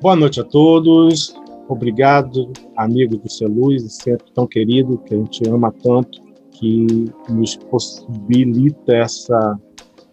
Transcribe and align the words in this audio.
Boa 0.00 0.16
noite 0.16 0.40
a 0.40 0.44
todos. 0.44 1.34
Obrigado, 1.68 2.52
amigo 2.76 3.16
do 3.16 3.30
Celuz, 3.30 3.94
sempre 3.94 4.32
tão 4.34 4.46
querido, 4.46 4.98
que 4.98 5.14
a 5.14 5.16
gente 5.16 5.48
ama 5.48 5.72
tanto, 5.82 6.20
que 6.50 7.06
nos 7.30 7.54
possibilita 7.56 8.92
essa 8.94 9.58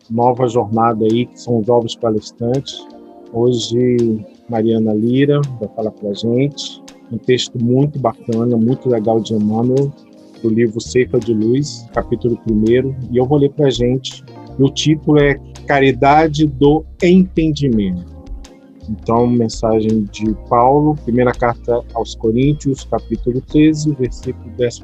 nova 0.10 0.48
jornada 0.48 1.04
aí, 1.06 1.26
que 1.26 1.42
são 1.42 1.60
os 1.60 1.66
jovens 1.66 1.96
palestrantes. 1.96 2.86
Hoje, 3.34 4.24
Mariana 4.48 4.94
Lira 4.94 5.42
vai 5.60 5.68
falar 5.76 5.92
para 5.92 6.10
a 6.10 6.14
gente 6.14 6.82
um 7.12 7.18
texto 7.18 7.62
muito 7.62 8.00
bacana, 8.00 8.56
muito 8.56 8.88
legal 8.88 9.20
de 9.20 9.34
Emmanuel, 9.34 9.92
do 10.42 10.50
livro 10.50 10.80
Ceifa 10.80 11.20
de 11.20 11.34
Luz, 11.34 11.86
capítulo 11.94 12.40
1, 12.50 13.12
e 13.12 13.18
eu 13.18 13.26
vou 13.26 13.40
ler 13.40 13.52
para 13.52 13.68
a 13.68 13.72
gente. 13.72 14.24
O 14.60 14.70
título 14.70 15.18
é 15.20 15.40
Caridade 15.66 16.46
do 16.46 16.84
Entendimento. 17.02 18.20
Então, 18.90 19.26
mensagem 19.26 20.04
de 20.12 20.36
Paulo, 20.50 20.96
primeira 21.06 21.32
carta 21.32 21.82
aos 21.94 22.14
Coríntios, 22.16 22.84
capítulo 22.84 23.40
13, 23.40 23.96
versículo 23.98 24.52
13. 24.58 24.84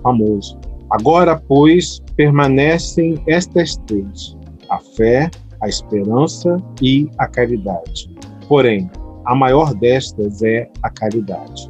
Famoso. 0.00 0.56
Agora, 0.90 1.42
pois, 1.48 2.00
permanecem 2.14 3.16
estas 3.26 3.76
três: 3.86 4.36
a 4.70 4.78
fé, 4.78 5.28
a 5.60 5.68
esperança 5.68 6.56
e 6.80 7.10
a 7.18 7.26
caridade. 7.26 8.14
Porém, 8.46 8.88
a 9.24 9.34
maior 9.34 9.74
destas 9.74 10.40
é 10.44 10.70
a 10.84 10.90
caridade. 10.90 11.68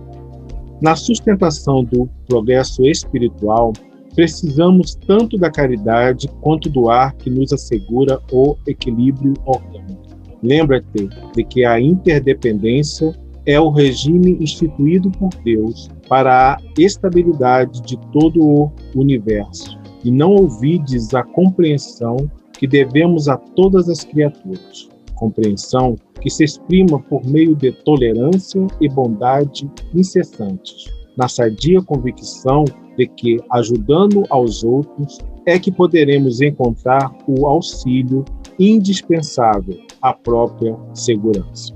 Na 0.82 0.94
sustentação 0.94 1.82
do 1.82 2.06
progresso 2.28 2.84
espiritual, 2.84 3.72
precisamos 4.16 4.94
tanto 5.06 5.36
da 5.36 5.50
caridade 5.50 6.26
quanto 6.40 6.70
do 6.70 6.88
ar 6.88 7.14
que 7.16 7.28
nos 7.28 7.52
assegura 7.52 8.18
o 8.32 8.56
equilíbrio 8.66 9.34
orgânico. 9.44 10.02
Lembra-te 10.42 11.08
de 11.34 11.44
que 11.44 11.66
a 11.66 11.78
interdependência 11.78 13.14
é 13.44 13.60
o 13.60 13.70
regime 13.70 14.38
instituído 14.40 15.10
por 15.10 15.28
Deus 15.44 15.90
para 16.08 16.54
a 16.54 16.58
estabilidade 16.78 17.82
de 17.82 17.98
todo 18.10 18.42
o 18.42 18.72
universo, 18.94 19.78
e 20.02 20.10
não 20.10 20.34
ouvides 20.34 21.12
a 21.14 21.22
compreensão 21.22 22.16
que 22.58 22.66
devemos 22.66 23.28
a 23.28 23.36
todas 23.36 23.88
as 23.88 24.02
criaturas. 24.02 24.88
Compreensão 25.14 25.96
que 26.20 26.30
se 26.30 26.44
exprima 26.44 26.98
por 27.00 27.24
meio 27.26 27.54
de 27.54 27.70
tolerância 27.84 28.66
e 28.80 28.88
bondade 28.88 29.70
incessantes, 29.94 30.86
na 31.16 31.28
sadia 31.28 31.82
convicção 31.82 32.64
de 32.96 33.06
que, 33.06 33.38
ajudando 33.50 34.24
aos 34.30 34.64
outros, 34.64 35.18
é 35.46 35.58
que 35.58 35.70
poderemos 35.70 36.40
encontrar 36.40 37.14
o 37.26 37.46
auxílio 37.46 38.24
indispensável 38.58 39.78
à 40.02 40.12
própria 40.12 40.76
segurança. 40.94 41.74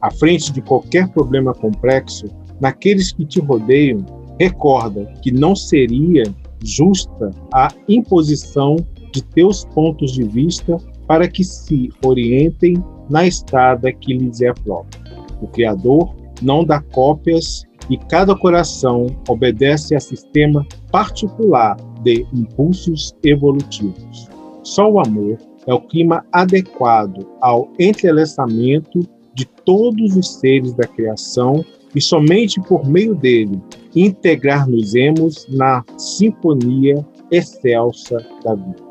À 0.00 0.10
frente 0.10 0.52
de 0.52 0.60
qualquer 0.60 1.08
problema 1.08 1.54
complexo, 1.54 2.26
naqueles 2.60 3.12
que 3.12 3.24
te 3.24 3.40
rodeiam, 3.40 4.04
recorda 4.38 5.04
que 5.22 5.30
não 5.30 5.54
seria 5.54 6.24
justa 6.62 7.30
a 7.52 7.68
imposição 7.88 8.76
de 9.12 9.22
teus 9.22 9.64
pontos 9.66 10.12
de 10.12 10.24
vista 10.24 10.76
para 11.06 11.28
que 11.28 11.44
se 11.44 11.90
orientem 12.04 12.82
na 13.08 13.26
estrada 13.26 13.92
que 13.92 14.14
lhes 14.14 14.40
é 14.40 14.52
própria. 14.52 15.02
O 15.40 15.46
Criador 15.46 16.14
não 16.42 16.64
dá 16.64 16.80
cópias 16.80 17.64
e 17.90 17.96
cada 17.96 18.34
coração 18.34 19.06
obedece 19.28 19.94
a 19.94 20.00
sistema 20.00 20.66
particular 20.90 21.76
de 22.02 22.26
impulsos 22.32 23.14
evolutivos. 23.22 24.28
Só 24.62 24.90
o 24.90 25.00
amor 25.00 25.38
é 25.66 25.74
o 25.74 25.80
clima 25.80 26.24
adequado 26.32 27.26
ao 27.40 27.70
entrelaçamento 27.78 29.00
de 29.34 29.46
todos 29.64 30.16
os 30.16 30.34
seres 30.34 30.72
da 30.74 30.86
criação 30.86 31.64
e 31.94 32.00
somente 32.00 32.60
por 32.62 32.86
meio 32.86 33.14
dele 33.14 33.60
integrar-nos-emos 33.94 35.46
na 35.48 35.84
sinfonia 35.96 37.04
excelsa 37.30 38.18
da 38.44 38.54
vida. 38.54 38.82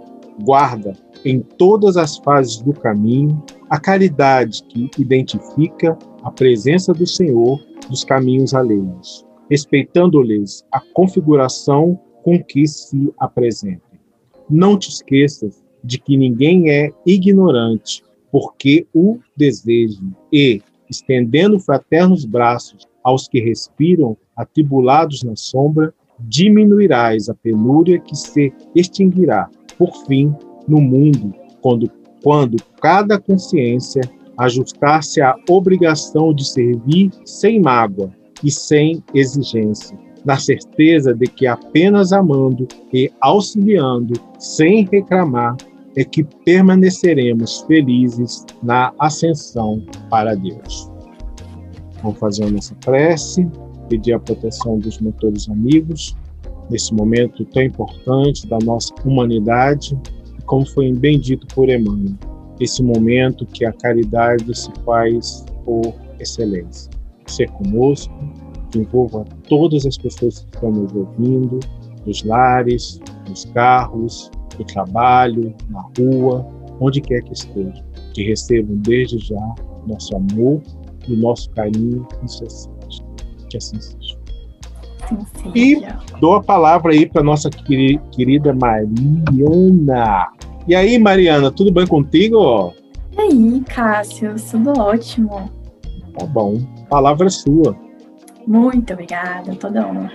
Guarda 0.44 0.94
em 1.24 1.40
todas 1.40 1.98
as 1.98 2.18
fases 2.18 2.58
do 2.62 2.74
caminho 2.74 3.42
a 3.70 3.80
caridade 3.80 4.64
que 4.64 4.90
identifica 4.98 5.98
a 6.24 6.32
presença 6.32 6.94
do 6.94 7.06
Senhor 7.06 7.60
dos 7.90 8.04
caminhos 8.04 8.54
alheios, 8.54 9.26
respeitando-lhes 9.50 10.64
a 10.72 10.80
configuração 10.94 12.00
com 12.24 12.42
que 12.42 12.66
se 12.66 13.14
apresentem. 13.20 14.00
Não 14.50 14.78
te 14.78 14.90
esqueças 14.90 15.62
de 15.84 16.00
que 16.00 16.16
ninguém 16.16 16.70
é 16.70 16.92
ignorante, 17.06 18.02
porque 18.32 18.88
o 18.94 19.20
desejo 19.36 20.16
e, 20.32 20.62
estendendo 20.90 21.60
fraternos 21.60 22.26
braços 22.26 22.88
aos 23.04 23.28
que 23.28 23.42
respiram, 23.42 24.18
atribulados 24.36 25.24
na 25.24 25.36
sombra, 25.36 25.94
diminuirás 26.20 27.28
a 27.28 27.36
penúria 27.36 28.00
que 28.00 28.16
se 28.16 28.54
extinguirá, 28.74 29.50
por 29.78 29.92
fim, 30.08 30.34
no 30.68 30.80
mundo, 30.80 31.34
quando, 31.62 31.92
quando 32.24 32.58
cada 32.82 33.20
consciência 33.20 34.02
ajustar-se 34.38 35.22
à 35.22 35.36
obrigação 35.50 36.34
de 36.34 36.46
servir 36.46 37.12
sem 37.26 37.62
mágoa 37.62 38.12
e 38.44 38.52
sem 38.52 39.04
exigência, 39.14 39.98
na 40.26 40.38
certeza 40.38 41.14
de 41.14 41.26
que 41.28 41.46
apenas 41.48 42.12
amando 42.14 42.68
e 42.94 43.12
auxiliando, 43.22 44.14
sem 44.40 44.88
reclamar, 44.92 45.56
é 45.96 46.04
que 46.04 46.24
permaneceremos 46.46 47.62
felizes 47.68 48.46
na 48.64 48.92
ascensão 49.00 49.84
para 50.10 50.36
Deus. 50.36 50.92
Vamos 52.02 52.20
fazer 52.20 52.46
a 52.46 52.50
nossa 52.50 52.76
prece, 52.84 53.48
pedir 53.90 54.14
a 54.14 54.20
proteção 54.20 54.80
dos 54.80 55.00
mentores 55.00 55.48
amigos, 55.50 56.16
nesse 56.70 56.94
momento 56.94 57.46
tão 57.46 57.64
importante 57.64 58.48
da 58.48 58.58
nossa 58.64 58.94
humanidade, 59.06 59.98
como 60.46 60.66
foi 60.66 60.92
bem 60.92 61.20
dito 61.20 61.46
por 61.54 61.70
Emmanuel, 61.70 62.16
esse 62.60 62.82
momento 62.84 63.46
que 63.46 63.66
a 63.66 63.74
caridade 63.74 64.56
se 64.58 64.72
faz 64.86 65.46
por 65.66 65.94
excelência. 66.20 66.92
Ser 67.28 67.50
conosco, 67.52 68.14
que 68.72 68.80
envolva 68.80 69.26
todas 69.48 69.86
as 69.86 69.98
pessoas 69.98 70.40
que 70.40 70.56
estão 70.56 70.72
nos 70.72 70.94
ouvindo, 70.94 71.60
nos 72.06 72.24
lares, 72.24 73.00
nos 73.28 73.46
carros, 73.46 74.32
no 74.58 74.66
trabalho, 74.66 75.54
na 75.70 75.82
rua, 75.98 76.46
onde 76.80 77.02
quer 77.02 77.22
que 77.24 77.34
estejam, 77.34 77.84
que 78.14 78.24
recebam 78.24 78.76
desde 78.78 79.20
já 79.20 79.56
nosso 79.88 80.16
amor 80.16 80.62
e 81.08 81.16
nosso 81.16 81.50
carinho 81.52 82.08
incessante. 82.24 83.04
Que 83.50 83.58
assim 83.58 83.80
seja. 83.80 84.24
Sim, 85.10 85.52
e 85.54 85.86
dou 86.20 86.36
a 86.36 86.44
palavra 86.44 86.94
aí 86.94 87.06
para 87.06 87.22
nossa 87.22 87.50
querida 87.50 88.54
Mariana. 88.54 90.32
E 90.68 90.76
aí, 90.76 90.98
Mariana, 90.98 91.52
tudo 91.52 91.72
bem 91.72 91.86
contigo? 91.86 92.74
E 93.12 93.22
aí, 93.22 93.64
Cássio, 93.68 94.36
tudo 94.50 94.80
ótimo. 94.80 95.52
Tá 96.18 96.26
bom. 96.26 96.60
Palavra 96.90 97.30
sua. 97.30 97.78
Muito 98.48 98.94
obrigada, 98.94 99.56
toda 99.56 99.86
honra. 99.88 100.14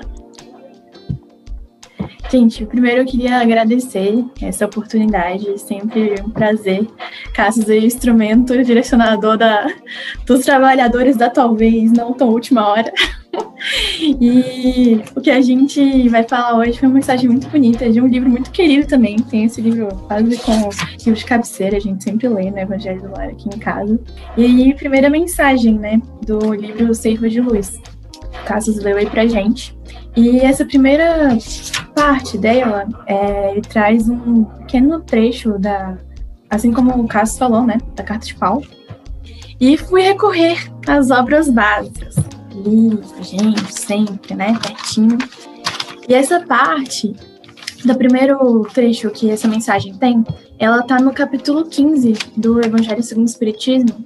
Gente, 2.31 2.67
primeiro 2.67 3.01
eu 3.01 3.07
queria 3.07 3.41
agradecer 3.41 4.23
essa 4.43 4.67
oportunidade, 4.67 5.59
sempre 5.59 6.15
um 6.21 6.29
prazer. 6.29 6.87
Cassius 7.33 7.71
é 7.71 7.79
instrumento 7.79 8.63
direcionador 8.63 9.39
da, 9.39 9.67
dos 10.27 10.45
trabalhadores 10.45 11.17
da 11.17 11.31
talvez 11.31 11.91
não 11.91 12.13
tão 12.13 12.29
última 12.29 12.69
hora. 12.69 12.93
e 14.01 15.03
o 15.15 15.21
que 15.21 15.31
a 15.31 15.41
gente 15.41 16.09
vai 16.09 16.23
falar 16.23 16.57
hoje 16.57 16.79
foi 16.79 16.89
uma 16.89 16.95
mensagem 16.95 17.29
muito 17.29 17.49
bonita, 17.49 17.91
de 17.91 18.01
um 18.01 18.07
livro 18.07 18.29
muito 18.29 18.51
querido 18.51 18.87
também. 18.87 19.17
Tem 19.17 19.45
esse 19.45 19.61
livro 19.61 19.89
quase 20.07 20.37
com 20.39 20.69
livro 21.05 21.15
de 21.15 21.25
cabeceira, 21.25 21.77
a 21.77 21.81
gente 21.81 22.03
sempre 22.05 22.29
lê 22.29 22.51
né, 22.51 22.63
Evangelho 22.63 23.03
do 23.03 23.11
Lar 23.11 23.29
aqui 23.29 23.49
em 23.49 23.59
casa. 23.59 23.99
E 24.37 24.45
aí, 24.45 24.75
primeira 24.75 25.11
mensagem, 25.11 25.79
né, 25.79 26.01
do 26.25 26.55
livro 26.55 26.95
Seiva 26.95 27.29
de 27.29 27.41
Luz. 27.41 27.81
Cassius 28.45 28.83
leu 28.83 28.97
aí 28.97 29.09
pra 29.09 29.27
gente. 29.27 29.77
E 30.17 30.41
essa 30.41 30.65
primeira 30.65 31.37
parte 31.95 32.39
dela, 32.39 32.87
é, 33.07 33.53
ele 33.53 33.63
traz 33.63 34.09
um 34.09 34.45
pequeno 34.45 35.01
trecho 35.01 35.59
da, 35.59 35.97
assim 36.49 36.73
como 36.73 36.93
o 36.93 37.07
Cássio 37.07 37.39
falou, 37.39 37.65
né, 37.65 37.79
da 37.95 38.03
carta 38.03 38.27
de 38.27 38.35
Paulo. 38.35 38.65
E 39.61 39.77
fui 39.77 40.03
recorrer 40.03 40.71
às 40.87 41.11
obras 41.11 41.51
básicas, 41.51 42.15
livro, 42.55 43.03
gente, 43.23 43.73
sempre, 43.73 44.35
né, 44.35 44.59
pertinho. 44.61 45.19
E 46.09 46.15
essa 46.15 46.41
parte 46.41 47.15
do 47.85 47.95
primeiro 47.97 48.65
trecho 48.73 49.11
que 49.11 49.31
essa 49.31 49.47
mensagem 49.47 49.95
tem, 49.95 50.25
ela 50.59 50.83
tá 50.83 50.99
no 50.99 51.13
capítulo 51.13 51.65
15 51.65 52.15
do 52.37 52.65
Evangelho 52.65 53.03
segundo 53.03 53.27
o 53.27 53.31
Espiritismo, 53.31 54.05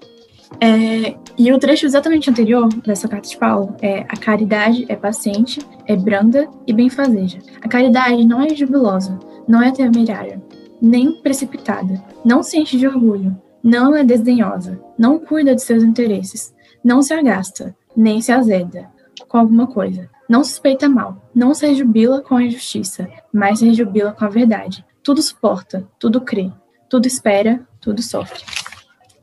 é, 0.60 1.16
e 1.38 1.52
o 1.52 1.58
trecho 1.58 1.86
exatamente 1.86 2.28
anterior 2.28 2.68
dessa 2.84 3.08
carta 3.08 3.28
de 3.28 3.36
Paulo 3.36 3.74
é: 3.80 4.00
a 4.00 4.16
caridade 4.16 4.84
é 4.88 4.96
paciente, 4.96 5.60
é 5.86 5.96
branda 5.96 6.48
e 6.66 6.72
benfazeja. 6.72 7.38
A 7.62 7.68
caridade 7.68 8.24
não 8.24 8.42
é 8.42 8.54
jubilosa, 8.54 9.18
não 9.48 9.62
é 9.62 9.70
temerária. 9.70 10.42
nem 10.80 11.12
precipitada, 11.12 12.02
não 12.24 12.42
se 12.42 12.58
enche 12.58 12.76
de 12.76 12.88
orgulho, 12.88 13.36
não 13.62 13.94
é 13.94 14.02
desdenhosa, 14.02 14.80
não 14.98 15.18
cuida 15.18 15.54
de 15.54 15.62
seus 15.62 15.84
interesses, 15.84 16.52
não 16.82 17.02
se 17.02 17.14
agasta, 17.14 17.74
nem 17.96 18.20
se 18.20 18.32
azeda 18.32 18.90
com 19.28 19.38
alguma 19.38 19.66
coisa, 19.66 20.08
não 20.28 20.42
suspeita 20.42 20.88
mal, 20.88 21.30
não 21.34 21.54
se 21.54 21.66
rejubila 21.66 22.20
com 22.20 22.36
a 22.36 22.42
injustiça, 22.42 23.08
mas 23.32 23.58
se 23.58 23.66
rejubila 23.66 24.12
com 24.12 24.24
a 24.24 24.28
verdade. 24.28 24.84
Tudo 25.02 25.22
suporta, 25.22 25.86
tudo 25.98 26.20
crê, 26.20 26.50
tudo 26.88 27.06
espera, 27.06 27.60
tudo 27.80 28.02
sofre. 28.02 28.42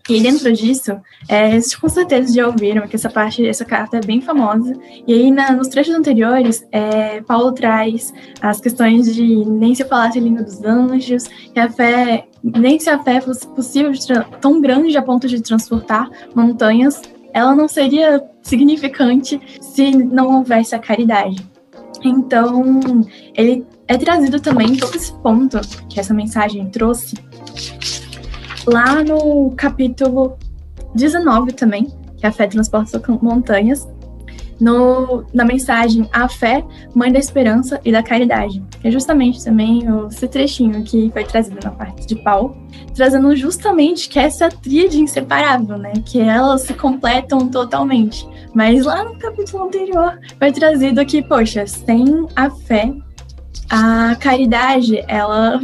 E 0.09 0.19
dentro 0.19 0.51
disso, 0.51 0.99
é, 1.27 1.51
vocês 1.51 1.75
com 1.75 1.87
certeza 1.87 2.33
já 2.33 2.47
ouviram 2.47 2.87
que 2.87 2.95
essa 2.95 3.09
parte, 3.09 3.45
essa 3.45 3.63
carta 3.63 3.97
é 3.97 4.01
bem 4.01 4.19
famosa. 4.19 4.73
E 5.05 5.13
aí, 5.13 5.29
na, 5.29 5.51
nos 5.51 5.67
trechos 5.67 5.93
anteriores, 5.93 6.65
é, 6.71 7.21
Paulo 7.21 7.51
traz 7.51 8.11
as 8.41 8.59
questões 8.59 9.13
de 9.13 9.45
nem 9.45 9.75
se 9.75 9.85
falasse 9.85 10.17
a 10.17 10.21
língua 10.21 10.41
dos 10.41 10.63
anjos, 10.63 11.27
que 11.27 11.59
a 11.59 11.69
fé, 11.69 12.27
nem 12.43 12.79
se 12.79 12.89
a 12.89 12.97
fé 13.03 13.21
fosse 13.21 13.47
possível, 13.49 13.91
tão 14.41 14.59
grande 14.59 14.97
a 14.97 15.01
ponto 15.03 15.27
de 15.27 15.41
transportar 15.41 16.09
montanhas, 16.33 16.99
ela 17.33 17.55
não 17.55 17.67
seria 17.67 18.23
significante 18.41 19.39
se 19.61 19.91
não 19.91 20.37
houvesse 20.37 20.75
a 20.75 20.79
caridade. 20.79 21.37
Então, 22.03 22.81
ele 23.35 23.65
é 23.87 23.97
trazido 23.97 24.39
também 24.39 24.75
todo 24.75 24.95
esse 24.95 25.11
ponto 25.13 25.59
que 25.89 25.99
essa 25.99 26.13
mensagem 26.13 26.69
trouxe 26.69 27.15
lá 28.65 29.03
no 29.03 29.51
capítulo 29.55 30.37
19 30.95 31.53
também, 31.53 31.87
que 32.17 32.25
a 32.25 32.31
fé 32.31 32.47
transporta 32.47 33.01
montanhas, 33.21 33.87
no, 34.59 35.23
na 35.33 35.45
mensagem 35.45 36.07
A 36.11 36.27
Fé, 36.27 36.63
Mãe 36.93 37.11
da 37.11 37.19
Esperança 37.19 37.79
e 37.83 37.91
da 37.91 38.03
Caridade, 38.03 38.61
é 38.83 38.91
justamente 38.91 39.43
também 39.43 39.83
esse 40.09 40.27
trechinho 40.27 40.83
que 40.83 41.09
foi 41.11 41.23
trazido 41.23 41.57
na 41.63 41.71
parte 41.71 42.05
de 42.05 42.15
Paulo, 42.15 42.57
trazendo 42.93 43.35
justamente 43.35 44.09
que 44.09 44.19
essa 44.19 44.49
tríade 44.49 44.99
inseparável, 44.99 45.77
né, 45.77 45.93
que 46.05 46.19
elas 46.19 46.61
se 46.61 46.73
completam 46.73 47.47
totalmente. 47.47 48.27
Mas 48.53 48.85
lá 48.85 49.03
no 49.03 49.17
capítulo 49.17 49.65
anterior 49.65 50.19
foi 50.37 50.51
trazido 50.51 51.05
que, 51.05 51.21
poxa, 51.21 51.65
sem 51.65 52.27
a 52.35 52.49
fé, 52.49 52.93
a 53.69 54.15
caridade, 54.15 55.03
ela 55.07 55.61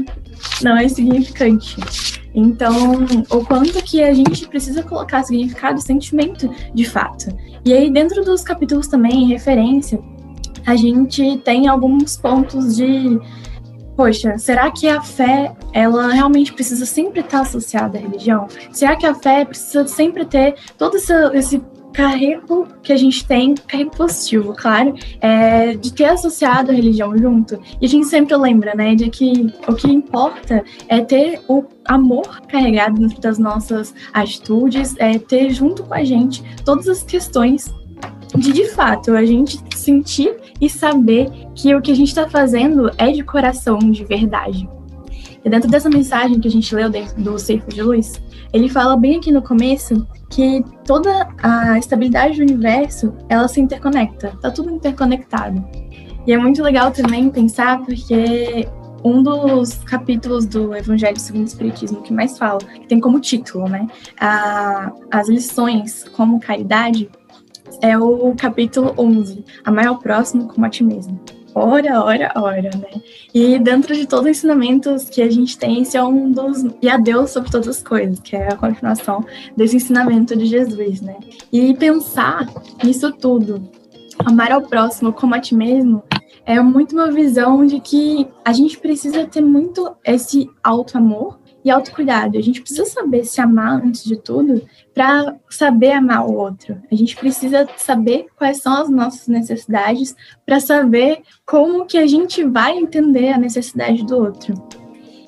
não 0.61 0.77
é 0.77 0.87
significante. 0.87 2.24
Então, 2.35 3.05
o 3.31 3.45
quanto 3.45 3.81
que 3.81 4.03
a 4.03 4.13
gente 4.13 4.45
precisa 4.47 4.83
colocar 4.83 5.23
significado 5.23 5.79
e 5.79 5.81
sentimento 5.81 6.53
de 6.73 6.83
fato. 6.83 7.35
E 7.63 7.73
aí, 7.73 7.89
dentro 7.89 8.23
dos 8.25 8.43
capítulos 8.43 8.87
também, 8.87 9.27
referência, 9.27 9.99
a 10.65 10.75
gente 10.75 11.37
tem 11.37 11.67
alguns 11.67 12.17
pontos 12.17 12.75
de 12.75 13.19
poxa, 13.95 14.37
será 14.37 14.69
que 14.69 14.89
a 14.89 15.01
fé, 15.01 15.55
ela 15.71 16.11
realmente 16.11 16.51
precisa 16.51 16.85
sempre 16.85 17.21
estar 17.21 17.41
associada 17.41 17.97
à 17.97 18.01
religião? 18.01 18.45
Será 18.71 18.97
que 18.97 19.05
a 19.05 19.15
fé 19.15 19.45
precisa 19.45 19.87
sempre 19.87 20.25
ter 20.25 20.55
todo 20.77 20.97
esse, 20.97 21.13
esse 21.33 21.61
carrego 21.95 22.67
que 22.83 22.91
a 22.91 22.97
gente 22.97 23.25
tem, 23.25 23.55
carrego 23.55 23.91
positivo, 23.91 24.53
claro, 24.53 24.93
é 25.21 25.75
de 25.75 25.93
ter 25.93 26.05
associado 26.05 26.71
a 26.71 26.73
religião 26.73 27.17
junto. 27.17 27.59
E 27.81 27.85
a 27.85 27.89
gente 27.89 28.07
sempre 28.07 28.35
lembra, 28.35 28.75
né, 28.75 28.95
de 28.95 29.09
que 29.09 29.53
o 29.67 29.73
que 29.73 29.87
importa 29.87 30.63
é 30.87 31.01
ter 31.01 31.41
o 31.47 31.63
amor 31.85 32.41
carregado 32.47 32.99
dentro 32.99 33.21
das 33.21 33.37
nossas 33.37 33.93
atitudes, 34.13 34.95
é 34.97 35.17
ter 35.17 35.49
junto 35.51 35.83
com 35.83 35.93
a 35.93 36.03
gente 36.03 36.43
todas 36.63 36.87
as 36.87 37.03
questões 37.03 37.73
de 38.37 38.51
de 38.51 38.65
fato 38.65 39.11
a 39.11 39.23
gente 39.23 39.57
sentir 39.75 40.35
e 40.59 40.69
saber 40.69 41.29
que 41.53 41.73
o 41.73 41.81
que 41.81 41.91
a 41.91 41.95
gente 41.95 42.09
está 42.09 42.29
fazendo 42.29 42.91
é 42.97 43.11
de 43.11 43.23
coração, 43.23 43.79
de 43.79 44.03
verdade. 44.03 44.67
E 45.43 45.49
dentro 45.49 45.69
dessa 45.69 45.89
mensagem 45.89 46.39
que 46.39 46.47
a 46.47 46.51
gente 46.51 46.73
leu 46.73 46.89
dentro 46.89 47.21
do 47.21 47.37
Cerco 47.37 47.69
de 47.69 47.81
Luz, 47.81 48.19
ele 48.53 48.69
fala 48.69 48.95
bem 48.97 49.17
aqui 49.17 49.31
no 49.31 49.41
começo 49.41 50.07
que 50.29 50.63
toda 50.85 51.27
a 51.41 51.77
estabilidade 51.77 52.37
do 52.37 52.41
universo, 52.41 53.13
ela 53.29 53.47
se 53.47 53.59
interconecta, 53.59 54.37
tá 54.41 54.51
tudo 54.51 54.71
interconectado. 54.71 55.63
E 56.25 56.33
é 56.33 56.37
muito 56.37 56.61
legal 56.63 56.91
também 56.91 57.29
pensar 57.29 57.81
porque 57.83 58.67
um 59.03 59.21
dos 59.21 59.75
capítulos 59.83 60.45
do 60.45 60.75
Evangelho 60.75 61.19
segundo 61.19 61.43
o 61.43 61.47
Espiritismo 61.47 62.01
que 62.01 62.11
mais 62.11 62.37
fala, 62.37 62.59
que 62.59 62.87
tem 62.87 62.99
como 62.99 63.19
título, 63.19 63.69
né, 63.69 63.87
a, 64.19 64.91
as 65.11 65.29
lições 65.29 66.03
como 66.15 66.39
caridade, 66.39 67.09
é 67.81 67.97
o 67.97 68.33
capítulo 68.35 68.93
11, 68.97 69.45
Amar 69.63 69.87
ao 69.87 69.99
próximo 69.99 70.47
como 70.47 70.65
a 70.65 70.69
ti 70.69 70.83
mesmo 70.83 71.19
ora, 71.55 72.03
ora, 72.03 72.31
ora, 72.35 72.69
né? 72.75 73.01
E 73.33 73.57
dentro 73.57 73.95
de 73.95 74.05
todos 74.05 74.25
os 74.25 74.31
ensinamentos 74.31 75.09
que 75.09 75.21
a 75.21 75.31
gente 75.31 75.57
tem, 75.57 75.81
esse 75.81 75.95
é 75.95 76.03
um 76.03 76.29
dos. 76.29 76.65
E 76.81 76.89
a 76.89 76.97
Deus 76.97 77.31
sobre 77.31 77.49
todas 77.49 77.67
as 77.69 77.81
coisas, 77.81 78.19
que 78.19 78.35
é 78.35 78.49
a 78.49 78.57
continuação 78.57 79.25
desse 79.55 79.77
ensinamento 79.77 80.35
de 80.35 80.45
Jesus, 80.45 81.01
né? 81.01 81.15
E 81.51 81.73
pensar 81.73 82.47
nisso 82.83 83.11
tudo, 83.13 83.67
amar 84.19 84.51
ao 84.51 84.63
próximo 84.63 85.13
como 85.13 85.33
a 85.33 85.39
ti 85.39 85.55
mesmo, 85.55 86.03
é 86.45 86.59
muito 86.59 86.93
uma 86.93 87.09
visão 87.09 87.65
de 87.65 87.79
que 87.79 88.27
a 88.43 88.53
gente 88.53 88.77
precisa 88.77 89.25
ter 89.25 89.41
muito 89.41 89.95
esse 90.05 90.49
auto-amor 90.61 91.39
e 91.65 91.71
autocuidado. 91.71 92.37
A 92.37 92.41
gente 92.41 92.61
precisa 92.61 92.85
saber 92.85 93.25
se 93.25 93.41
amar 93.41 93.83
antes 93.83 94.03
de 94.03 94.15
tudo 94.15 94.61
para 94.93 95.35
saber 95.49 95.93
amar 95.93 96.27
o 96.27 96.35
outro. 96.35 96.79
A 96.91 96.95
gente 96.95 97.17
precisa 97.17 97.67
saber 97.75 98.27
quais 98.37 98.61
são 98.61 98.83
as 98.83 98.87
nossas 98.87 99.27
necessidades 99.27 100.15
para 100.45 100.59
saber 100.59 101.23
como 101.43 101.87
que 101.87 101.97
a 101.97 102.05
gente 102.05 102.43
vai 102.43 102.77
entender 102.77 103.33
a 103.33 103.39
necessidade 103.39 104.05
do 104.05 104.15
outro. 104.15 104.53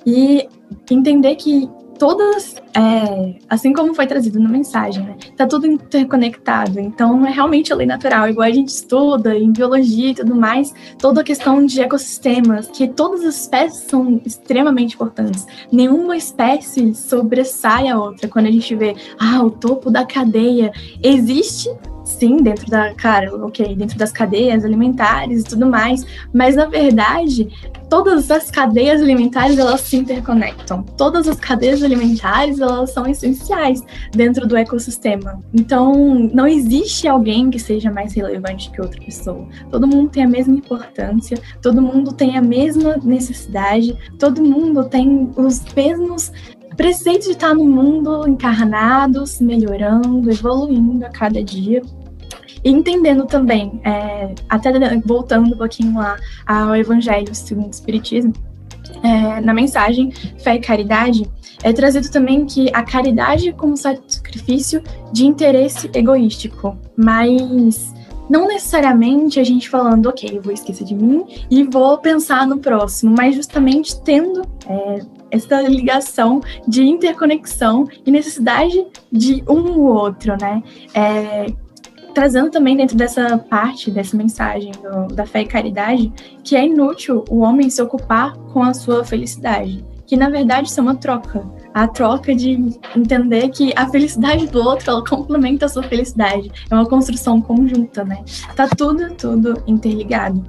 E 0.06 0.48
entender 0.92 1.36
que 1.36 1.68
todas, 1.98 2.56
é, 2.74 3.36
assim 3.50 3.74
como 3.74 3.94
foi 3.94 4.08
trazido 4.08 4.40
na 4.40 4.50
mensagem, 4.50 5.04
né? 5.04 5.16
Tá 5.36 5.46
tudo 5.48 5.68
interconectado. 5.68 6.80
Então, 6.80 7.26
é 7.26 7.32
realmente 7.32 7.74
a 7.74 7.76
lei 7.76 7.88
natural. 7.88 8.30
Igual 8.30 8.48
a 8.48 8.52
gente 8.52 8.70
estuda 8.70 9.36
em 9.36 9.52
biologia 9.52 10.12
e 10.12 10.16
tudo 10.16 10.36
mais, 10.36 10.74
toda 11.00 11.22
a 11.22 11.24
questão 11.24 11.66
de 11.66 11.82
ecossistemas, 11.82 12.68
que 12.68 12.88
todas 12.88 13.24
as 13.24 13.36
espécies 13.42 13.84
são 13.90 14.22
extremamente 14.26 14.96
importantes. 14.96 15.46
Nenhuma 15.72 16.16
espécie 16.16 16.94
sobressai 16.94 17.88
a 17.88 18.00
outra. 18.00 18.28
Quando 18.28 18.48
a 18.48 18.52
gente 18.52 18.76
vê, 18.76 18.96
ah, 19.20 19.44
o 19.44 19.52
topo 19.52 19.90
da 19.90 20.06
cadeia 20.06 20.72
existe 21.04 21.70
sim, 22.08 22.38
dentro 22.38 22.70
da, 22.70 22.94
claro, 22.94 23.46
ok, 23.46 23.76
dentro 23.76 23.98
das 23.98 24.12
cadeias 24.12 24.64
alimentares 24.64 25.42
e 25.42 25.44
tudo 25.44 25.66
mais, 25.66 26.06
mas 26.34 26.56
na 26.56 26.66
verdade, 26.66 27.50
todas 27.90 28.32
as 28.32 28.50
cadeias 28.50 29.02
alimentares 29.02 29.58
elas 29.58 29.82
se 29.82 29.98
interconectam. 29.98 30.84
Todas 30.98 31.28
as 31.28 31.40
cadeias 31.40 31.84
alimentares 31.84 32.60
elas 32.60 32.92
são 32.92 33.06
essenciais 33.06 33.84
dentro 34.12 34.48
do 34.48 34.56
ecossistema. 34.56 35.42
Então, 35.54 35.94
não 36.34 36.48
existe 36.48 37.08
alguém 37.08 37.50
que 37.50 37.60
seja 37.60 37.92
mais 37.92 38.14
relevante 38.14 38.72
que 38.72 38.82
outra 38.82 39.00
pessoa. 39.04 39.48
Todo 39.70 39.88
mundo 39.88 40.10
tem 40.10 40.24
a 40.24 40.30
mesma 40.30 40.56
importância, 40.56 41.38
todo 41.62 41.82
mundo 41.82 42.14
tem 42.14 42.38
a 42.38 42.42
mesma 42.42 42.98
necessidade, 43.04 43.98
todo 44.18 44.42
mundo 44.42 44.86
tem 44.86 45.30
os 45.36 45.62
mesmos 45.74 46.32
preceitos 46.78 47.26
de 47.26 47.34
estar 47.34 47.54
no 47.54 47.66
mundo 47.66 48.28
encarnados, 48.28 49.42
melhorando, 49.42 50.30
evoluindo 50.30 51.06
a 51.06 51.10
cada 51.10 51.44
dia. 51.44 51.82
E 52.64 52.70
entendendo 52.70 53.26
também, 53.26 53.82
é, 53.84 54.34
até 54.48 54.72
voltando 55.06 55.54
um 55.54 55.58
pouquinho 55.58 55.98
lá 55.98 56.18
ao 56.46 56.76
Evangelho 56.76 57.34
segundo 57.34 57.68
o 57.68 57.72
Espiritismo, 57.72 58.34
é, 59.04 59.42
na 59.42 59.54
mensagem 59.54 60.12
Fé 60.40 60.56
e 60.56 60.60
Caridade, 60.60 61.30
é 61.64 61.74
trazido 61.74 62.10
também 62.10 62.46
que 62.46 62.70
a 62.74 62.84
caridade 62.84 63.52
como 63.54 63.76
sacrifício 63.76 64.82
de 65.12 65.26
interesse 65.26 65.90
egoístico, 65.94 66.78
mas 66.96 67.94
não 68.30 68.48
necessariamente 68.48 69.40
a 69.40 69.44
gente 69.44 69.70
falando, 69.70 70.08
ok, 70.08 70.30
eu 70.34 70.42
vou 70.42 70.54
esquecer 70.54 70.84
de 70.84 70.96
mim 70.96 71.26
e 71.50 71.64
vou 71.64 71.98
pensar 71.98 72.48
no 72.48 72.58
próximo, 72.58 73.16
mas 73.18 73.36
justamente 73.36 74.02
tendo 74.02 74.42
é, 74.68 75.00
essa 75.32 75.62
ligação 75.62 76.42
de 76.68 76.84
interconexão 76.84 77.88
e 78.06 78.12
necessidade 78.12 78.86
de 79.12 79.44
um 79.48 79.80
ou 79.80 79.94
outro, 79.94 80.36
né? 80.40 80.64
É, 80.94 81.48
trazendo 82.14 82.50
também 82.50 82.76
dentro 82.76 82.98
dessa 82.98 83.38
parte, 83.38 83.92
dessa 83.92 84.18
mensagem 84.18 84.72
do, 84.72 85.14
da 85.14 85.26
fé 85.26 85.42
e 85.42 85.46
caridade, 85.46 86.12
que 86.44 86.56
é 86.56 86.66
inútil 86.66 87.24
o 87.30 87.42
homem 87.42 87.70
se 87.70 87.80
ocupar 87.82 88.36
com 88.52 88.64
a 88.64 88.74
sua 88.74 89.06
felicidade. 89.06 89.86
Que 90.08 90.18
na 90.18 90.30
verdade 90.30 90.70
isso 90.70 90.80
é 90.80 90.84
uma 90.84 90.96
troca. 90.96 91.46
A 91.74 91.88
troca 91.88 92.34
de 92.34 92.80
entender 92.96 93.50
que 93.50 93.72
a 93.76 93.88
felicidade 93.90 94.48
do 94.48 94.60
outro 94.60 94.90
ela 94.90 95.04
complementa 95.04 95.68
a 95.68 95.70
sua 95.70 95.84
felicidade. 95.84 96.52
É 96.70 96.74
uma 96.74 96.88
construção 96.88 97.40
conjunta, 97.42 98.04
né? 98.04 98.24
Tá 98.56 98.68
tudo, 98.68 99.14
tudo 99.14 99.62
interligado. 99.68 100.44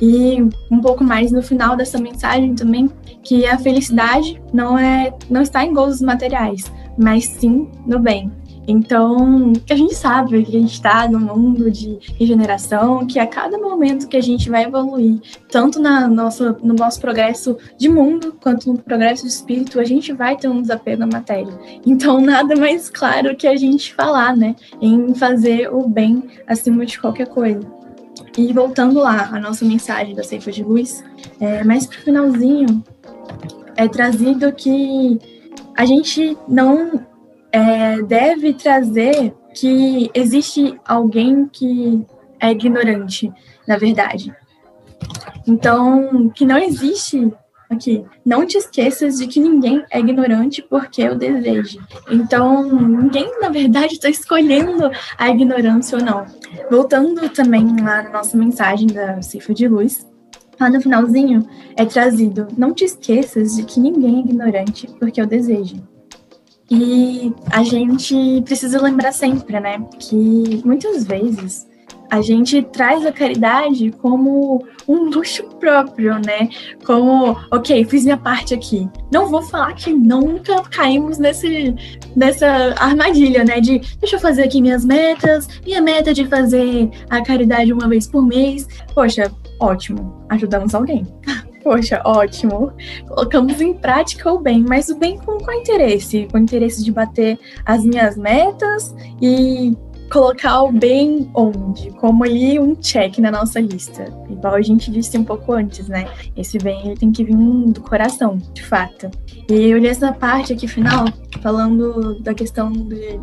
E 0.00 0.42
um 0.70 0.80
pouco 0.80 1.02
mais 1.02 1.32
no 1.32 1.42
final 1.42 1.76
dessa 1.76 1.98
mensagem 1.98 2.54
também, 2.54 2.88
que 3.22 3.46
a 3.46 3.58
felicidade 3.58 4.40
não 4.52 4.78
é 4.78 5.12
não 5.28 5.42
está 5.42 5.64
em 5.64 5.72
gozos 5.72 6.00
materiais, 6.00 6.70
mas 6.96 7.26
sim 7.26 7.68
no 7.86 7.98
bem. 7.98 8.30
Então, 8.66 9.52
a 9.70 9.74
gente 9.76 9.94
sabe 9.94 10.42
que 10.44 10.56
a 10.56 10.60
gente 10.60 10.72
está 10.72 11.08
num 11.08 11.20
mundo 11.20 11.70
de 11.70 11.98
regeneração, 12.18 13.06
que 13.06 13.18
a 13.18 13.26
cada 13.26 13.56
momento 13.58 14.08
que 14.08 14.16
a 14.16 14.20
gente 14.20 14.50
vai 14.50 14.64
evoluir, 14.64 15.20
tanto 15.48 15.80
na 15.80 16.08
nossa, 16.08 16.56
no 16.62 16.74
nosso 16.74 17.00
progresso 17.00 17.56
de 17.78 17.88
mundo, 17.88 18.36
quanto 18.40 18.72
no 18.72 18.78
progresso 18.78 19.22
de 19.22 19.28
espírito, 19.28 19.78
a 19.78 19.84
gente 19.84 20.12
vai 20.12 20.36
ter 20.36 20.48
um 20.48 20.60
desapego 20.60 21.04
à 21.04 21.06
matéria. 21.06 21.56
Então, 21.84 22.20
nada 22.20 22.56
mais 22.56 22.90
claro 22.90 23.36
que 23.36 23.46
a 23.46 23.56
gente 23.56 23.94
falar, 23.94 24.36
né, 24.36 24.56
em 24.80 25.14
fazer 25.14 25.72
o 25.72 25.88
bem 25.88 26.24
acima 26.46 26.84
de 26.84 26.98
qualquer 27.00 27.28
coisa. 27.28 27.60
E 28.36 28.52
voltando 28.52 28.98
lá, 28.98 29.30
a 29.32 29.40
nossa 29.40 29.64
mensagem 29.64 30.14
da 30.14 30.22
Ceifa 30.22 30.50
de 30.50 30.62
Luz, 30.62 31.02
é, 31.40 31.64
mais 31.64 31.86
pro 31.86 32.00
finalzinho, 32.00 32.84
é 33.76 33.88
trazido 33.88 34.52
que 34.52 35.18
a 35.76 35.84
gente 35.84 36.36
não 36.48 37.06
é, 37.56 38.02
deve 38.02 38.52
trazer 38.52 39.34
que 39.54 40.10
existe 40.12 40.78
alguém 40.84 41.48
que 41.48 42.04
é 42.38 42.50
ignorante, 42.50 43.32
na 43.66 43.78
verdade. 43.78 44.34
Então, 45.46 46.28
que 46.34 46.44
não 46.44 46.58
existe 46.58 47.32
aqui. 47.70 48.04
Não 48.24 48.46
te 48.46 48.58
esqueças 48.58 49.16
de 49.16 49.26
que 49.26 49.40
ninguém 49.40 49.82
é 49.90 49.98
ignorante 49.98 50.60
porque 50.60 51.00
eu 51.00 51.16
desejo. 51.16 51.78
Então, 52.10 52.62
ninguém, 52.62 53.40
na 53.40 53.48
verdade, 53.48 53.94
está 53.94 54.10
escolhendo 54.10 54.90
a 55.16 55.30
ignorância 55.30 55.96
ou 55.96 56.04
não. 56.04 56.26
Voltando 56.70 57.26
também 57.30 57.64
lá 57.80 58.02
na 58.02 58.10
nossa 58.10 58.36
mensagem 58.36 58.88
da 58.88 59.22
Cifra 59.22 59.54
de 59.54 59.66
Luz, 59.66 60.06
lá 60.60 60.68
no 60.68 60.82
finalzinho 60.82 61.48
é 61.74 61.86
trazido: 61.86 62.48
não 62.54 62.74
te 62.74 62.84
esqueças 62.84 63.56
de 63.56 63.64
que 63.64 63.80
ninguém 63.80 64.16
é 64.16 64.20
ignorante 64.20 64.86
porque 64.98 65.22
eu 65.22 65.26
desejo. 65.26 65.95
E 66.70 67.32
a 67.50 67.62
gente 67.62 68.42
precisa 68.44 68.82
lembrar 68.82 69.12
sempre, 69.12 69.60
né, 69.60 69.78
que 70.00 70.62
muitas 70.64 71.04
vezes 71.04 71.66
a 72.10 72.20
gente 72.20 72.62
traz 72.62 73.04
a 73.04 73.12
caridade 73.12 73.90
como 74.00 74.64
um 74.86 75.10
luxo 75.10 75.42
próprio, 75.58 76.14
né? 76.14 76.48
Como, 76.84 77.36
ok, 77.50 77.84
fiz 77.84 78.04
minha 78.04 78.16
parte 78.16 78.54
aqui. 78.54 78.88
Não 79.12 79.28
vou 79.28 79.42
falar 79.42 79.72
que 79.74 79.92
nunca 79.92 80.62
caímos 80.62 81.18
nesse, 81.18 81.74
nessa 82.14 82.74
armadilha, 82.78 83.44
né? 83.44 83.60
De 83.60 83.80
deixa 83.98 84.16
eu 84.16 84.20
fazer 84.20 84.44
aqui 84.44 84.60
minhas 84.60 84.84
metas, 84.84 85.48
minha 85.64 85.80
meta 85.80 86.14
de 86.14 86.26
fazer 86.26 86.90
a 87.10 87.20
caridade 87.22 87.72
uma 87.72 87.88
vez 87.88 88.06
por 88.06 88.24
mês. 88.24 88.68
Poxa, 88.94 89.32
ótimo, 89.60 90.24
ajudamos 90.28 90.74
alguém. 90.74 91.06
Poxa, 91.66 92.00
ótimo. 92.04 92.72
Colocamos 93.08 93.60
em 93.60 93.74
prática 93.74 94.32
o 94.32 94.38
bem, 94.38 94.64
mas 94.68 94.88
o 94.88 94.96
bem 94.96 95.18
com 95.18 95.36
qual 95.38 95.58
interesse? 95.58 96.28
Com 96.30 96.38
o 96.38 96.40
interesse 96.40 96.84
de 96.84 96.92
bater 96.92 97.36
as 97.64 97.84
minhas 97.84 98.16
metas 98.16 98.94
e 99.20 99.76
colocar 100.08 100.62
o 100.62 100.70
bem 100.70 101.28
onde? 101.34 101.90
Como 101.94 102.22
ali 102.22 102.60
um 102.60 102.76
check 102.76 103.18
na 103.18 103.32
nossa 103.32 103.58
lista. 103.58 104.04
Igual 104.30 104.54
a 104.54 104.62
gente 104.62 104.92
disse 104.92 105.18
um 105.18 105.24
pouco 105.24 105.54
antes, 105.54 105.88
né? 105.88 106.06
Esse 106.36 106.56
bem 106.56 106.86
ele 106.86 106.94
tem 106.94 107.10
que 107.10 107.24
vir 107.24 107.34
do 107.34 107.80
coração, 107.80 108.38
de 108.54 108.62
fato. 108.62 109.10
E 109.50 109.68
eu 109.68 109.78
li 109.78 109.88
essa 109.88 110.12
parte 110.12 110.52
aqui 110.52 110.68
final, 110.68 111.06
falando 111.42 112.20
da 112.20 112.32
questão 112.32 112.70
de 112.70 113.18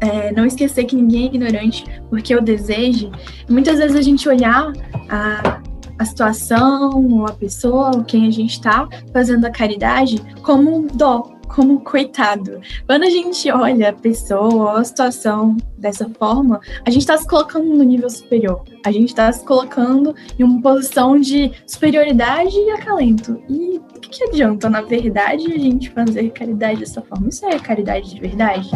é, 0.00 0.30
não 0.32 0.44
esquecer 0.44 0.84
que 0.84 0.94
ninguém 0.94 1.22
é 1.22 1.26
ignorante, 1.28 1.86
porque 2.10 2.34
eu 2.34 2.42
desejo. 2.42 3.10
Muitas 3.48 3.78
vezes 3.78 3.96
a 3.96 4.02
gente 4.02 4.28
olhar 4.28 4.74
a, 5.08 5.62
a 5.98 6.04
situação, 6.04 7.26
a 7.26 7.32
pessoa, 7.32 8.04
quem 8.04 8.26
a 8.26 8.30
gente 8.30 8.52
está 8.52 8.88
fazendo 9.12 9.44
a 9.44 9.50
caridade, 9.50 10.22
como 10.42 10.76
um 10.76 10.86
dó, 10.86 11.38
como 11.48 11.80
coitado. 11.80 12.60
Quando 12.86 13.04
a 13.04 13.10
gente 13.10 13.50
olha 13.50 13.90
a 13.90 13.92
pessoa 13.92 14.54
ou 14.54 14.68
a 14.68 14.84
situação 14.84 15.56
dessa 15.76 16.08
forma, 16.10 16.60
a 16.84 16.90
gente 16.90 17.02
está 17.02 17.16
se 17.16 17.26
colocando 17.26 17.66
no 17.66 17.82
nível 17.82 18.08
superior. 18.08 18.62
A 18.84 18.92
gente 18.92 19.08
está 19.08 19.32
se 19.32 19.44
colocando 19.44 20.14
em 20.38 20.44
uma 20.44 20.60
posição 20.60 21.18
de 21.18 21.50
superioridade 21.66 22.56
e 22.56 22.70
acalento. 22.70 23.42
E 23.48 23.78
o 23.78 24.00
que, 24.00 24.10
que 24.10 24.24
adianta, 24.24 24.70
na 24.70 24.82
verdade, 24.82 25.52
a 25.52 25.58
gente 25.58 25.90
fazer 25.90 26.30
caridade 26.30 26.80
dessa 26.80 27.02
forma? 27.02 27.28
Isso 27.28 27.44
é 27.46 27.58
caridade 27.58 28.14
de 28.14 28.20
verdade? 28.20 28.70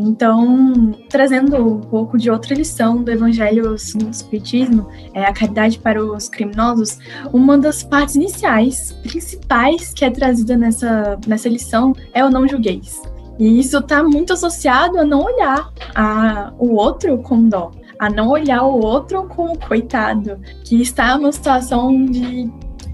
Então, 0.00 0.94
trazendo 1.08 1.56
um 1.56 1.80
pouco 1.80 2.16
de 2.16 2.30
outra 2.30 2.54
lição 2.54 3.02
do 3.02 3.10
Evangelho 3.10 3.74
assim, 3.74 3.98
do 3.98 4.10
Espiritismo, 4.10 4.86
é 5.12 5.24
a 5.24 5.32
caridade 5.32 5.80
para 5.80 6.00
os 6.00 6.28
criminosos, 6.28 6.98
uma 7.32 7.58
das 7.58 7.82
partes 7.82 8.14
iniciais, 8.14 8.92
principais 9.02 9.92
que 9.92 10.04
é 10.04 10.10
trazida 10.10 10.56
nessa, 10.56 11.18
nessa 11.26 11.48
lição 11.48 11.92
é 12.14 12.24
o 12.24 12.30
não 12.30 12.46
julgueis. 12.46 13.02
E 13.40 13.58
isso 13.58 13.78
está 13.78 14.04
muito 14.04 14.32
associado 14.32 15.00
a 15.00 15.04
não 15.04 15.24
olhar 15.24 15.72
a, 15.96 16.52
o 16.60 16.76
outro 16.76 17.18
com 17.18 17.48
dó, 17.48 17.72
a 17.98 18.08
não 18.08 18.28
olhar 18.28 18.62
o 18.62 18.80
outro 18.80 19.24
como 19.24 19.58
coitado, 19.58 20.38
que 20.62 20.80
está 20.80 21.18
numa 21.18 21.32
situação 21.32 22.06
de 22.06 22.48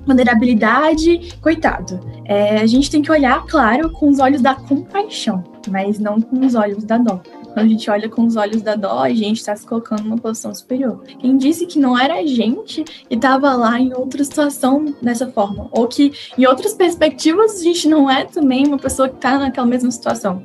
vulnerabilidade, 0.06 1.36
coitado. 1.42 2.00
É, 2.24 2.60
a 2.60 2.66
gente 2.66 2.90
tem 2.90 3.02
que 3.02 3.12
olhar, 3.12 3.44
claro, 3.44 3.90
com 3.90 4.08
os 4.08 4.18
olhos 4.18 4.40
da 4.40 4.54
compaixão, 4.54 5.44
mas 5.70 5.98
não 5.98 6.20
com 6.20 6.44
os 6.44 6.54
olhos 6.54 6.84
da 6.84 6.98
dó. 6.98 7.20
Quando 7.54 7.66
a 7.66 7.68
gente 7.68 7.88
olha 7.88 8.08
com 8.08 8.24
os 8.24 8.36
olhos 8.36 8.62
da 8.62 8.74
dó, 8.74 8.98
a 8.98 9.10
gente 9.10 9.38
está 9.38 9.54
se 9.54 9.64
colocando 9.64 10.02
numa 10.02 10.18
posição 10.18 10.54
superior. 10.54 11.02
Quem 11.20 11.36
disse 11.36 11.66
que 11.66 11.78
não 11.78 11.98
era 11.98 12.14
a 12.14 12.26
gente 12.26 12.84
e 13.08 13.14
estava 13.14 13.54
lá 13.54 13.78
em 13.78 13.94
outra 13.94 14.24
situação 14.24 14.94
dessa 15.00 15.28
forma? 15.28 15.68
Ou 15.70 15.86
que 15.86 16.12
em 16.36 16.46
outras 16.46 16.74
perspectivas 16.74 17.60
a 17.60 17.62
gente 17.62 17.88
não 17.88 18.10
é 18.10 18.24
também 18.24 18.66
uma 18.66 18.78
pessoa 18.78 19.08
que 19.08 19.16
está 19.16 19.38
naquela 19.38 19.66
mesma 19.66 19.90
situação? 19.90 20.42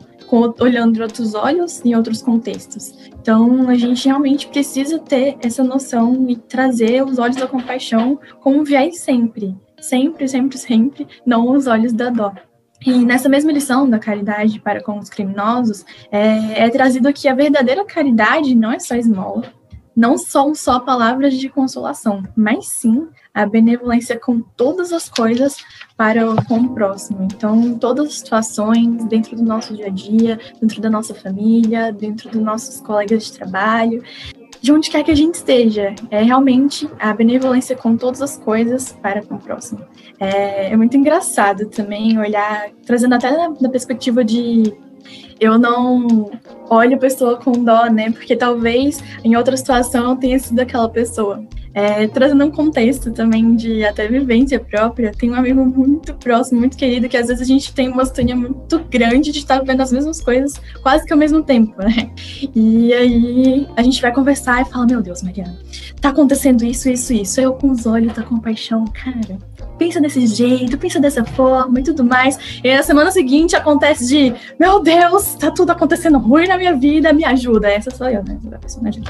Olhando 0.59 0.93
de 0.93 1.01
outros 1.01 1.33
olhos 1.33 1.83
em 1.83 1.95
outros 1.95 2.21
contextos. 2.21 2.93
Então, 3.19 3.67
a 3.67 3.73
gente 3.73 4.05
realmente 4.05 4.47
precisa 4.47 4.99
ter 4.99 5.35
essa 5.41 5.63
noção 5.63 6.25
e 6.29 6.35
trazer 6.35 7.03
os 7.03 7.17
olhos 7.17 7.37
da 7.37 7.47
compaixão 7.47 8.19
como 8.39 8.63
viés 8.63 8.99
sempre. 8.99 9.55
Sempre, 9.81 10.27
sempre, 10.27 10.57
sempre, 10.57 11.07
não 11.25 11.49
os 11.49 11.65
olhos 11.65 11.93
da 11.93 12.09
dó. 12.09 12.31
E 12.85 13.05
nessa 13.05 13.27
mesma 13.27 13.51
lição 13.51 13.89
da 13.89 13.99
caridade 13.99 14.59
para 14.59 14.81
com 14.81 14.97
os 14.99 15.09
criminosos, 15.09 15.85
é, 16.11 16.63
é 16.63 16.69
trazido 16.69 17.11
que 17.11 17.27
a 17.27 17.35
verdadeira 17.35 17.83
caridade 17.85 18.55
não 18.55 18.71
é 18.71 18.79
só 18.79 18.95
esmola, 18.95 19.53
não 19.95 20.17
são 20.17 20.55
só 20.55 20.79
palavras 20.79 21.33
de 21.33 21.49
consolação, 21.49 22.23
mas 22.35 22.67
sim 22.67 23.07
a 23.33 23.45
benevolência 23.45 24.17
com 24.17 24.39
todas 24.39 24.93
as 24.93 25.09
coisas 25.09 25.57
para 25.97 26.23
com 26.45 26.57
o 26.57 26.73
próximo. 26.73 27.23
Então, 27.23 27.77
todas 27.77 28.07
as 28.07 28.13
situações, 28.19 29.03
dentro 29.05 29.35
do 29.35 29.43
nosso 29.43 29.75
dia 29.75 29.87
a 29.87 29.89
dia, 29.89 30.39
dentro 30.61 30.81
da 30.81 30.89
nossa 30.89 31.13
família, 31.13 31.91
dentro 31.91 32.29
dos 32.29 32.41
nossos 32.41 32.79
colegas 32.79 33.25
de 33.25 33.33
trabalho, 33.33 34.01
de 34.61 34.71
onde 34.71 34.89
quer 34.89 35.03
que 35.03 35.11
a 35.11 35.15
gente 35.15 35.35
esteja. 35.35 35.95
É 36.09 36.21
realmente 36.21 36.89
a 36.99 37.13
benevolência 37.13 37.75
com 37.75 37.95
todas 37.95 38.21
as 38.21 38.37
coisas 38.37 38.91
para 39.01 39.21
com 39.21 39.35
o 39.35 39.39
próximo. 39.39 39.81
É, 40.19 40.71
é 40.71 40.77
muito 40.77 40.95
engraçado 40.97 41.67
também 41.67 42.17
olhar, 42.19 42.69
trazendo 42.85 43.15
até 43.15 43.31
na, 43.31 43.49
na 43.49 43.69
perspectiva 43.69 44.23
de 44.23 44.73
eu 45.39 45.57
não 45.57 46.29
olho 46.69 46.95
a 46.95 46.99
pessoa 46.99 47.37
com 47.37 47.51
dó, 47.51 47.85
né? 47.85 48.11
Porque 48.11 48.35
talvez 48.35 49.01
em 49.23 49.35
outra 49.35 49.55
situação 49.55 50.11
eu 50.11 50.15
tenha 50.17 50.37
sido 50.37 50.59
aquela 50.59 50.89
pessoa. 50.89 51.43
É, 51.73 52.07
trazendo 52.07 52.43
um 52.45 52.51
contexto 52.51 53.11
também 53.11 53.55
de 53.55 53.83
até 53.83 54.07
vivência 54.07 54.59
própria, 54.59 55.11
tem 55.11 55.29
um 55.29 55.35
amigo 55.35 55.63
muito 55.63 56.13
próximo, 56.15 56.59
muito 56.59 56.75
querido, 56.75 57.07
que 57.07 57.15
às 57.15 57.27
vezes 57.27 57.41
a 57.41 57.45
gente 57.45 57.73
tem 57.73 57.89
uma 57.89 58.05
sintonia 58.05 58.35
muito 58.35 58.79
grande 58.89 59.31
de 59.31 59.39
estar 59.39 59.63
vendo 59.63 59.81
as 59.81 59.91
mesmas 59.91 60.19
coisas 60.21 60.59
quase 60.81 61.05
que 61.05 61.13
ao 61.13 61.19
mesmo 61.19 61.43
tempo, 61.43 61.75
né? 61.81 62.11
E 62.55 62.93
aí 62.93 63.67
a 63.75 63.83
gente 63.83 64.01
vai 64.01 64.13
conversar 64.13 64.61
e 64.61 64.65
fala: 64.65 64.85
Meu 64.85 65.01
Deus, 65.01 65.21
Mariana, 65.21 65.57
tá 66.01 66.09
acontecendo 66.09 66.63
isso, 66.65 66.89
isso, 66.89 67.13
isso. 67.13 67.39
Eu 67.39 67.53
com 67.53 67.69
os 67.71 67.85
olhos 67.85 68.13
da 68.13 68.23
compaixão, 68.23 68.85
cara, 68.85 69.37
pensa 69.79 70.01
desse 70.01 70.27
jeito, 70.27 70.77
pensa 70.77 70.99
dessa 70.99 71.23
forma 71.23 71.79
e 71.79 71.83
tudo 71.83 72.03
mais. 72.03 72.37
E 72.63 72.75
na 72.75 72.83
semana 72.83 73.09
seguinte 73.09 73.55
acontece 73.55 74.05
de, 74.05 74.35
meu 74.59 74.81
Deus, 74.81 75.35
tá 75.35 75.49
tudo 75.49 75.71
acontecendo 75.71 76.19
ruim 76.19 76.47
na 76.47 76.57
minha 76.57 76.75
vida, 76.75 77.13
me 77.13 77.23
ajuda. 77.23 77.69
Essa 77.69 77.89
sou 77.89 78.07
eu, 78.09 78.23
né? 78.23 78.37
personagem. 78.59 79.01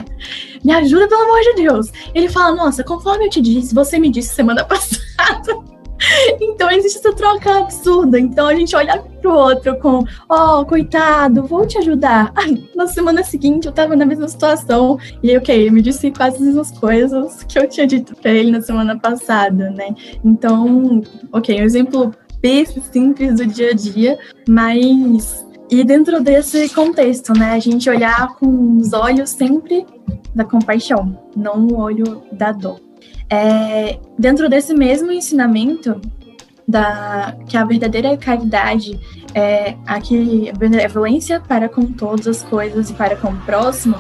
Me 0.64 0.72
ajuda, 0.72 1.08
pelo 1.08 1.24
amor 1.24 1.42
de 1.42 1.54
Deus. 1.56 1.92
Ele 2.14 2.30
fala, 2.30 2.56
nossa, 2.56 2.84
conforme 2.84 3.26
eu 3.26 3.30
te 3.30 3.42
disse, 3.42 3.74
você 3.74 3.98
me 3.98 4.10
disse 4.10 4.36
semana 4.36 4.64
passada. 4.66 5.79
Então 6.42 6.70
existe 6.72 7.00
essa 7.00 7.14
troca 7.14 7.60
absurda. 7.60 8.20
Então 8.20 8.48
a 8.48 8.56
gente 8.56 8.76
olha 8.76 9.02
pro 9.22 9.34
outro 9.34 9.78
com, 9.80 10.04
ó, 10.30 10.62
oh, 10.62 10.66
coitado, 10.66 11.44
vou 11.44 11.66
te 11.66 11.78
ajudar. 11.78 12.34
Na 12.76 12.88
semana 12.88 13.24
seguinte 13.24 13.66
eu 13.66 13.72
tava 13.72 13.96
na 13.96 14.06
mesma 14.06 14.28
situação. 14.28 14.98
E 15.22 15.36
ok, 15.38 15.56
ele 15.56 15.72
me 15.72 15.82
disse 15.82 16.12
quase 16.12 16.38
as 16.38 16.42
mesmas 16.42 16.72
coisas 16.72 17.44
que 17.44 17.58
eu 17.60 17.68
tinha 17.68 17.88
dito 17.88 18.16
pra 18.16 18.32
ele 18.32 18.52
na 18.52 18.62
semana 18.62 18.98
passada, 18.98 19.70
né? 19.70 19.96
Então, 20.24 21.02
ok, 21.32 21.62
um 21.62 21.64
exemplo 21.64 22.12
bem 22.42 22.66
simples 22.66 23.36
do 23.36 23.46
dia 23.46 23.72
a 23.72 23.74
dia, 23.74 24.18
mas. 24.48 25.46
E 25.72 25.84
dentro 25.84 26.20
desse 26.20 26.68
contexto, 26.74 27.32
né, 27.34 27.52
a 27.52 27.60
gente 27.60 27.88
olhar 27.88 28.36
com 28.38 28.78
os 28.78 28.92
olhos 28.92 29.30
sempre 29.30 29.86
da 30.34 30.44
compaixão, 30.44 31.16
não 31.36 31.68
o 31.68 31.78
olho 31.78 32.24
da 32.32 32.52
dor. 32.52 32.89
É, 33.30 34.00
dentro 34.18 34.50
desse 34.50 34.74
mesmo 34.74 35.12
ensinamento, 35.12 36.02
da 36.68 37.36
que 37.48 37.58
a 37.58 37.64
verdadeira 37.64 38.16
caridade 38.16 39.00
é 39.34 39.76
a 39.88 40.00
que 40.00 40.50
a 40.50 40.54
benevolência 40.54 41.40
para 41.40 41.68
com 41.68 41.86
todas 41.86 42.28
as 42.28 42.44
coisas 42.44 42.92
e 42.92 42.94
para 42.94 43.16
com 43.16 43.30
o 43.30 43.38
próximo, 43.42 43.96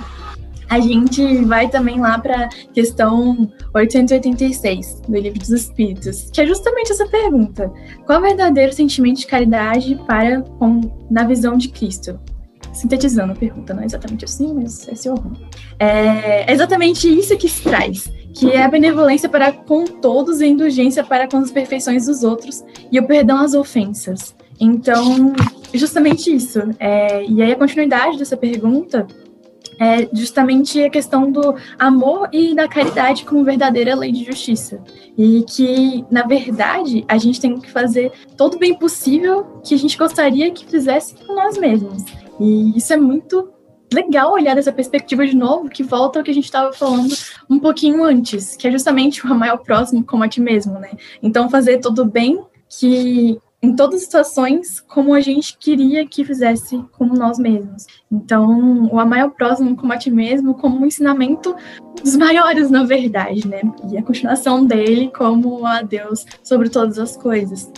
a 0.69 0.79
gente 0.79 1.43
vai 1.45 1.67
também 1.67 1.99
lá 1.99 2.19
para 2.19 2.47
questão 2.71 3.51
886 3.73 5.01
do 5.07 5.17
Livro 5.17 5.39
dos 5.39 5.49
Espíritos, 5.49 6.29
que 6.31 6.41
é 6.41 6.45
justamente 6.45 6.91
essa 6.91 7.07
pergunta: 7.07 7.71
qual 8.05 8.19
é 8.19 8.21
o 8.21 8.23
verdadeiro 8.27 8.71
sentimento 8.71 9.19
de 9.19 9.27
caridade 9.27 9.99
para 10.07 10.41
com 10.41 10.81
na 11.09 11.23
visão 11.23 11.57
de 11.57 11.69
Cristo? 11.69 12.19
Sintetizando 12.71 13.33
a 13.33 13.35
pergunta, 13.35 13.73
não 13.73 13.81
é 13.81 13.85
exatamente 13.85 14.25
assim, 14.25 14.53
mas 14.53 14.87
é 14.87 14.93
seu 14.93 15.15
rumo. 15.15 15.37
É 15.79 16.53
exatamente 16.53 17.09
isso 17.09 17.35
que 17.35 17.49
se 17.49 17.63
traz, 17.63 18.11
que 18.33 18.51
é 18.51 18.63
a 18.63 18.67
benevolência 18.67 19.27
para 19.27 19.51
com 19.51 19.85
todos 19.85 20.41
e 20.41 20.45
a 20.45 20.47
indulgência 20.47 21.03
para 21.03 21.27
com 21.27 21.37
as 21.37 21.51
perfeições 21.51 22.05
dos 22.05 22.23
outros 22.23 22.63
e 22.91 22.99
o 22.99 23.07
perdão 23.07 23.39
às 23.39 23.53
ofensas. 23.53 24.35
Então, 24.59 25.33
justamente 25.73 26.33
isso. 26.33 26.59
É, 26.79 27.23
e 27.25 27.41
aí 27.41 27.51
a 27.51 27.55
continuidade 27.55 28.17
dessa 28.17 28.35
pergunta 28.35 29.07
é 29.79 30.09
justamente 30.11 30.83
a 30.83 30.89
questão 30.89 31.31
do 31.31 31.55
amor 31.77 32.27
e 32.33 32.53
da 32.53 32.67
caridade 32.67 33.23
como 33.23 33.45
verdadeira 33.45 33.95
lei 33.95 34.11
de 34.11 34.25
justiça. 34.25 34.81
E 35.17 35.43
que, 35.47 36.05
na 36.11 36.23
verdade, 36.23 37.05
a 37.07 37.17
gente 37.17 37.39
tem 37.39 37.57
que 37.57 37.71
fazer 37.71 38.11
todo 38.35 38.55
o 38.55 38.59
bem 38.59 38.73
possível 38.75 39.61
que 39.63 39.73
a 39.73 39.77
gente 39.77 39.97
gostaria 39.97 40.51
que 40.51 40.65
fizesse 40.65 41.15
com 41.15 41.33
nós 41.33 41.57
mesmos. 41.57 42.03
E 42.39 42.77
isso 42.77 42.91
é 42.91 42.97
muito 42.97 43.49
legal 43.93 44.31
olhar 44.31 44.55
dessa 44.55 44.71
perspectiva 44.71 45.25
de 45.25 45.35
novo, 45.35 45.69
que 45.69 45.83
volta 45.83 46.19
ao 46.19 46.25
que 46.25 46.31
a 46.31 46.33
gente 46.33 46.45
estava 46.45 46.71
falando 46.73 47.13
um 47.49 47.59
pouquinho 47.59 48.03
antes, 48.03 48.55
que 48.55 48.67
é 48.67 48.71
justamente 48.71 49.25
o 49.25 49.31
amar 49.31 49.49
ao 49.49 49.59
próximo 49.59 50.03
como 50.03 50.23
a 50.23 50.27
ti 50.27 50.41
mesmo, 50.41 50.79
né? 50.79 50.91
Então, 51.21 51.49
fazer 51.49 51.79
todo 51.79 52.03
o 52.03 52.05
bem 52.05 52.43
que 52.69 53.39
em 53.61 53.75
todas 53.75 53.95
as 53.95 54.03
situações 54.03 54.79
como 54.79 55.13
a 55.13 55.19
gente 55.19 55.57
queria 55.57 56.07
que 56.07 56.23
fizesse 56.23 56.81
como 56.93 57.13
nós 57.13 57.37
mesmos. 57.37 57.85
Então, 58.09 58.87
o 58.91 58.99
amar 58.99 59.21
ao 59.21 59.31
próximo 59.31 59.75
como 59.75 59.91
a 59.91 59.97
ti 59.97 60.09
mesmo, 60.09 60.53
como 60.53 60.79
um 60.79 60.85
ensinamento 60.85 61.55
dos 62.01 62.15
maiores, 62.15 62.69
na 62.69 62.83
verdade, 62.83 63.45
né? 63.47 63.61
E 63.91 63.97
a 63.97 64.03
continuação 64.03 64.65
dele 64.65 65.11
como 65.15 65.65
a 65.65 65.81
Deus 65.81 66.25
sobre 66.41 66.69
todas 66.69 66.97
as 66.97 67.17
coisas. 67.17 67.69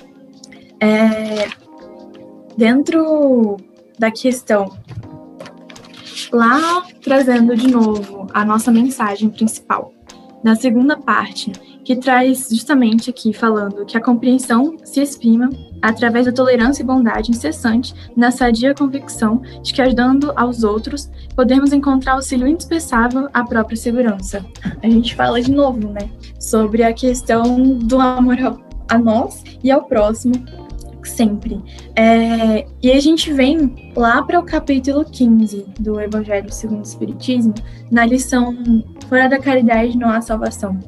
É, 0.80 1.48
dentro 2.56 3.58
da 3.98 4.12
questão, 4.12 4.72
lá 6.32 6.84
trazendo 7.04 7.56
de 7.56 7.68
novo 7.68 8.28
a 8.34 8.46
nossa 8.46 8.72
mensagem 8.72 9.30
principal, 9.30 9.94
na 10.44 10.56
segunda 10.56 10.98
parte, 10.98 11.52
que 11.84 11.96
traz 11.96 12.50
justamente 12.50 13.10
aqui 13.10 13.34
falando 13.34 13.86
que 13.86 13.98
a 13.98 14.02
compreensão 14.02 14.76
se 14.84 15.02
exprima 15.02 15.50
através 15.82 16.26
da 16.26 16.32
tolerância 16.32 16.84
e 16.84 16.86
bondade 16.86 17.32
incessante 17.32 17.94
na 18.16 18.32
sadia 18.32 18.74
convicção 18.74 19.42
de 19.62 19.74
que, 19.74 19.82
ajudando 19.82 20.32
aos 20.36 20.64
outros, 20.64 21.10
podemos 21.36 21.74
encontrar 21.74 22.14
auxílio 22.14 22.48
indispensável 22.48 23.28
à 23.34 23.44
própria 23.44 23.78
segurança. 23.78 24.46
A 24.82 24.90
gente 24.90 25.16
fala 25.16 25.42
de 25.42 25.52
novo, 25.52 25.90
né, 25.90 26.10
sobre 26.40 26.84
a 26.84 26.94
questão 26.94 27.78
do 27.80 28.00
amor 28.00 28.38
a 28.90 28.98
nós 28.98 29.44
e 29.64 29.72
ao 29.72 29.84
próximo 29.84 30.34
sempre. 31.08 31.62
É, 31.96 32.66
e 32.82 32.92
a 32.92 33.00
gente 33.00 33.32
vem 33.34 33.92
lá 33.96 34.22
para 34.24 34.40
o 34.40 34.44
capítulo 34.44 35.06
15 35.06 35.66
do 35.80 36.00
Evangelho 36.00 36.52
segundo 36.52 36.80
o 36.80 36.84
Espiritismo, 36.84 37.54
na 37.90 38.06
lição 38.06 38.56
Fora 39.08 39.28
da 39.28 39.40
caridade 39.40 39.98
não 39.98 40.10
há 40.10 40.22
salvação. 40.22 40.80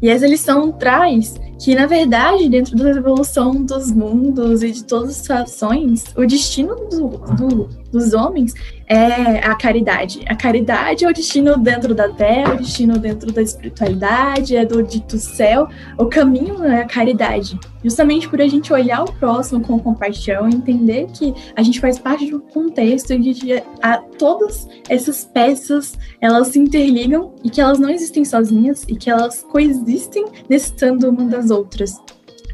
E 0.00 0.08
essa 0.08 0.26
lição 0.26 0.70
traz 0.70 1.40
que, 1.58 1.74
na 1.74 1.86
verdade, 1.86 2.48
dentro 2.48 2.76
da 2.76 2.90
evolução 2.90 3.64
dos 3.64 3.90
mundos 3.90 4.62
e 4.62 4.70
de 4.70 4.84
todas 4.84 5.10
as 5.10 5.16
situações, 5.16 6.04
o 6.16 6.24
destino 6.24 6.76
do, 6.88 7.08
do, 7.34 7.68
dos 7.90 8.12
homens 8.12 8.54
é 8.86 9.38
a 9.38 9.54
caridade. 9.54 10.20
A 10.26 10.34
caridade 10.34 11.04
é 11.04 11.08
o 11.08 11.12
destino 11.12 11.56
dentro 11.58 11.94
da 11.94 12.08
terra, 12.08 12.54
o 12.54 12.56
destino 12.56 12.98
dentro 12.98 13.32
da 13.32 13.42
espiritualidade, 13.42 14.56
é 14.56 14.64
do 14.64 14.82
dito 14.82 15.18
céu. 15.18 15.68
O 15.98 16.06
caminho 16.06 16.64
é 16.64 16.82
a 16.82 16.86
caridade. 16.86 17.58
Justamente 17.82 18.28
por 18.28 18.40
a 18.40 18.46
gente 18.46 18.72
olhar 18.72 19.04
o 19.04 19.12
próximo 19.12 19.60
com 19.60 19.78
compaixão, 19.78 20.48
entender 20.48 21.06
que 21.12 21.34
a 21.54 21.62
gente 21.62 21.80
faz 21.80 21.98
parte 21.98 22.26
de 22.26 22.34
um 22.34 22.40
contexto 22.40 23.12
em 23.12 23.22
que 23.32 23.62
a, 23.82 23.98
todas 24.18 24.68
essas 24.88 25.24
peças 25.24 25.96
elas 26.20 26.48
se 26.48 26.58
interligam 26.58 27.34
e 27.44 27.50
que 27.50 27.60
elas 27.60 27.78
não 27.78 27.88
existem 27.88 28.24
sozinhas 28.24 28.84
e 28.88 28.96
que 28.96 29.10
elas 29.10 29.42
coexistem 29.42 30.24
necessitando 30.48 31.08
uma 31.08 31.24
das 31.24 31.50
outras. 31.50 31.94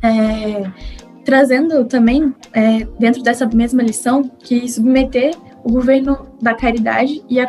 É, 0.02 0.70
trazendo 1.24 1.84
também, 1.84 2.34
é, 2.52 2.86
dentro 2.98 3.22
dessa 3.22 3.46
mesma 3.46 3.82
lição, 3.82 4.22
que 4.22 4.68
submeter 4.70 5.34
o 5.64 5.72
governo 5.72 6.26
da 6.40 6.54
caridade 6.54 7.22
e 7.28 7.40
a, 7.40 7.48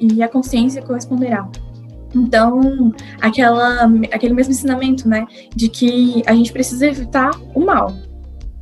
e 0.00 0.22
a 0.22 0.28
consciência 0.28 0.82
corresponderá. 0.82 1.48
Então, 2.14 2.92
aquela, 3.20 3.84
aquele 4.10 4.34
mesmo 4.34 4.52
ensinamento, 4.52 5.08
né, 5.08 5.26
de 5.54 5.68
que 5.68 6.22
a 6.26 6.34
gente 6.34 6.52
precisa 6.52 6.86
evitar 6.86 7.30
o 7.54 7.60
mal. 7.60 7.94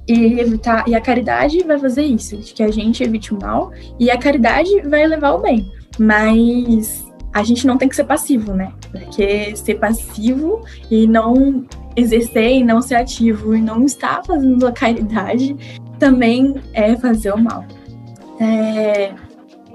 E 0.09 0.41
evitar 0.41 0.89
e 0.89 0.95
a 0.95 1.01
caridade 1.01 1.63
vai 1.65 1.79
fazer 1.79 2.03
isso, 2.03 2.37
de 2.37 2.53
que 2.53 2.63
a 2.63 2.71
gente 2.71 3.03
evite 3.03 3.33
o 3.33 3.39
mal 3.41 3.71
e 3.99 4.11
a 4.11 4.19
caridade 4.19 4.69
vai 4.83 5.07
levar 5.07 5.33
o 5.35 5.39
bem. 5.39 5.71
Mas 5.99 7.05
a 7.33 7.45
gente 7.45 7.65
não 7.65 7.79
tem 7.79 7.89
que 7.89 7.95
ser 7.95 8.05
passivo, 8.05 8.53
né? 8.53 8.73
Porque 8.91 9.55
ser 9.55 9.77
passivo 9.77 10.63
e 10.91 11.07
não 11.07 11.65
exercer 12.01 12.53
e 12.53 12.65
não 12.65 12.81
ser 12.81 12.97
ativo 12.97 13.55
e 13.55 13.61
não 13.61 13.85
estar 13.85 14.23
fazendo 14.25 14.67
a 14.67 14.73
caridade 14.73 15.57
também 15.99 16.55
é 16.73 16.97
fazer 16.97 17.33
o 17.33 17.39
mal. 17.39 17.65
É, 18.41 19.13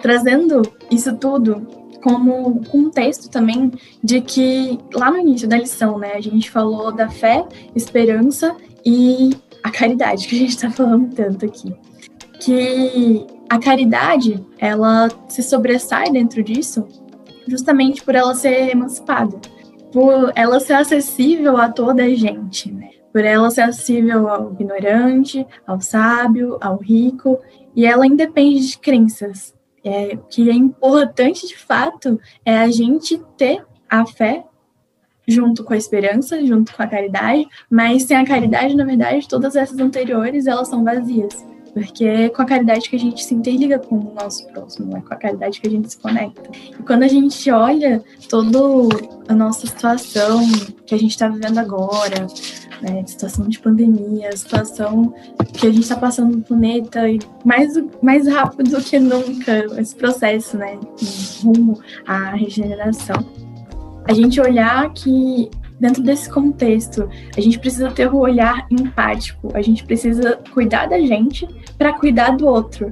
trazendo 0.02 0.62
isso 0.90 1.16
tudo 1.18 1.68
como 2.02 2.62
contexto 2.66 3.30
também 3.30 3.72
de 4.04 4.22
que 4.22 4.80
lá 4.94 5.10
no 5.10 5.18
início 5.18 5.48
da 5.48 5.58
lição, 5.58 5.98
né, 5.98 6.14
a 6.14 6.22
gente 6.22 6.52
falou 6.52 6.92
da 6.92 7.10
fé, 7.10 7.46
esperança 7.76 8.56
e 8.86 9.32
a 9.64 9.72
caridade, 9.72 10.28
que 10.28 10.36
a 10.36 10.40
gente 10.40 10.50
está 10.50 10.70
falando 10.70 11.14
tanto 11.16 11.46
aqui. 11.46 11.74
Que 12.40 13.26
a 13.50 13.58
caridade, 13.58 14.44
ela 14.60 15.10
se 15.28 15.42
sobressai 15.42 16.12
dentro 16.12 16.44
disso 16.44 16.86
justamente 17.48 18.04
por 18.04 18.16
ela 18.16 18.34
ser 18.34 18.70
emancipada, 18.72 19.40
por 19.96 20.34
ela 20.36 20.60
ser 20.60 20.74
acessível 20.74 21.56
a 21.56 21.70
toda 21.70 22.04
a 22.04 22.10
gente, 22.14 22.70
né? 22.70 22.90
Por 23.14 23.24
ela 23.24 23.50
ser 23.50 23.62
acessível 23.62 24.28
ao 24.28 24.52
ignorante, 24.52 25.48
ao 25.66 25.80
sábio, 25.80 26.58
ao 26.60 26.76
rico, 26.76 27.40
e 27.74 27.86
ela 27.86 28.06
independe 28.06 28.68
de 28.68 28.78
crenças. 28.78 29.56
É, 29.86 30.16
o 30.16 30.18
que 30.28 30.50
é 30.50 30.54
importante 30.54 31.48
de 31.48 31.58
fato 31.58 32.20
é 32.44 32.58
a 32.58 32.70
gente 32.70 33.18
ter 33.38 33.66
a 33.90 34.06
fé 34.06 34.44
junto 35.26 35.64
com 35.64 35.74
a 35.74 35.78
esperança, 35.78 36.46
junto 36.46 36.76
com 36.76 36.84
a 36.84 36.88
caridade, 36.88 37.48
mas 37.70 38.04
sem 38.04 38.18
a 38.18 38.26
caridade, 38.26 38.76
na 38.76 38.84
verdade, 38.84 39.30
todas 39.30 39.56
essas 39.56 39.80
anteriores 39.80 40.46
elas 40.46 40.68
são 40.68 40.84
vazias. 40.84 41.55
Porque 41.76 42.06
é 42.06 42.30
com 42.30 42.42
a 42.42 42.46
caridade 42.46 42.90
que 42.90 42.96
a 42.96 43.00
gente 43.00 43.22
se 43.22 43.36
interliga 43.36 43.78
com 43.78 43.98
o 43.98 44.14
nosso 44.14 44.48
próximo, 44.48 44.96
é 44.96 45.02
com 45.02 45.14
a 45.14 45.18
caridade 45.18 45.60
que 45.60 45.68
a 45.68 45.70
gente 45.70 45.92
se 45.92 45.98
conecta. 45.98 46.50
E 46.72 46.82
quando 46.82 47.04
a 47.04 47.08
gente 47.10 47.52
olha 47.52 48.02
toda 48.30 48.58
a 49.28 49.36
nossa 49.36 49.68
situação 49.68 50.40
que 50.86 50.96
a 50.96 50.98
gente 50.98 51.12
está 51.12 51.28
vivendo 51.28 51.58
agora, 51.58 52.28
né, 52.82 53.04
situação 53.06 53.50
de 53.50 53.60
pandemia, 53.60 54.36
situação 54.38 55.14
que 55.52 55.68
a 55.68 55.70
gente 55.70 55.84
está 55.84 55.98
passando 55.98 56.38
no 56.38 56.44
planeta, 56.44 57.10
e 57.10 57.20
mais, 57.44 57.74
mais 58.02 58.26
rápido 58.26 58.72
do 58.72 58.82
que 58.82 58.98
nunca, 58.98 59.66
esse 59.78 59.96
processo, 59.98 60.58
né, 60.58 60.80
rumo 61.44 61.78
à 62.08 62.30
regeneração. 62.30 63.18
A 64.08 64.14
gente 64.14 64.40
olhar 64.40 64.94
que 64.94 65.52
dentro 65.80 66.02
desse 66.04 66.30
contexto, 66.30 67.10
a 67.36 67.42
gente 67.42 67.60
precisa 67.60 67.92
ter 67.92 68.08
o 68.08 68.18
um 68.18 68.20
olhar 68.20 68.66
empático, 68.72 69.52
a 69.54 69.62
gente 69.62 69.84
precisa 69.84 70.40
cuidar 70.54 70.88
da 70.88 71.00
gente 71.00 71.48
para 71.78 71.94
cuidar 71.94 72.32
do 72.32 72.48
outro 72.48 72.92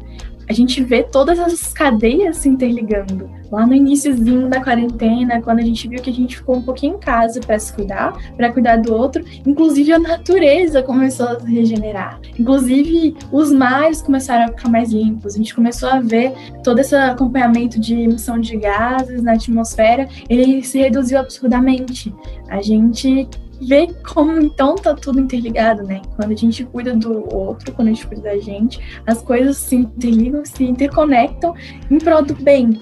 a 0.49 0.53
gente 0.53 0.83
vê 0.83 1.03
todas 1.03 1.39
essas 1.39 1.73
cadeias 1.73 2.37
se 2.37 2.49
interligando. 2.49 3.29
Lá 3.53 3.67
no 3.67 3.75
iníciozinho 3.75 4.49
da 4.49 4.63
quarentena, 4.63 5.39
quando 5.39 5.59
a 5.59 5.63
gente 5.63 5.87
viu 5.87 6.01
que 6.01 6.09
a 6.09 6.13
gente 6.13 6.37
ficou 6.37 6.55
um 6.55 6.61
pouquinho 6.63 6.95
em 6.95 6.97
casa 6.97 7.39
para 7.39 7.59
se 7.59 7.71
cuidar, 7.71 8.11
para 8.35 8.51
cuidar 8.51 8.77
do 8.77 8.91
outro, 8.95 9.23
inclusive 9.45 9.93
a 9.93 9.99
natureza 9.99 10.81
começou 10.81 11.27
a 11.27 11.39
se 11.39 11.45
regenerar. 11.51 12.19
Inclusive 12.39 13.15
os 13.31 13.51
mares 13.51 14.01
começaram 14.01 14.45
a 14.45 14.47
ficar 14.47 14.69
mais 14.69 14.91
limpos. 14.91 15.35
A 15.35 15.37
gente 15.37 15.53
começou 15.53 15.87
a 15.87 15.99
ver 15.99 16.33
todo 16.63 16.79
esse 16.79 16.95
acompanhamento 16.95 17.79
de 17.79 17.93
emissão 17.93 18.39
de 18.39 18.57
gases 18.57 19.21
na 19.21 19.33
atmosfera, 19.33 20.09
ele 20.27 20.63
se 20.63 20.79
reduziu 20.79 21.19
absurdamente. 21.19 22.11
A 22.49 22.59
gente 22.59 23.29
ver 23.61 23.93
como 24.01 24.41
então 24.41 24.73
tá 24.73 24.95
tudo 24.95 25.19
interligado, 25.19 25.83
né? 25.83 26.01
Quando 26.15 26.31
a 26.31 26.35
gente 26.35 26.63
cuida 26.63 26.95
do 26.95 27.31
outro, 27.31 27.71
quando 27.71 27.89
a 27.89 27.91
gente 27.91 28.07
cuida 28.07 28.23
da 28.23 28.37
gente, 28.39 28.79
as 29.05 29.21
coisas 29.21 29.57
se 29.57 29.75
interligam, 29.75 30.43
se 30.43 30.63
interconectam 30.63 31.53
em 31.91 31.99
prol 31.99 32.23
do 32.23 32.33
bem. 32.33 32.79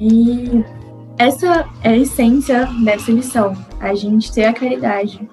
E 0.00 0.64
essa 1.18 1.68
é 1.82 1.90
a 1.90 1.96
essência 1.96 2.68
dessa 2.84 3.10
lição, 3.10 3.52
a 3.80 3.94
gente 3.94 4.32
ter 4.32 4.44
a 4.44 4.52
caridade. 4.52 5.28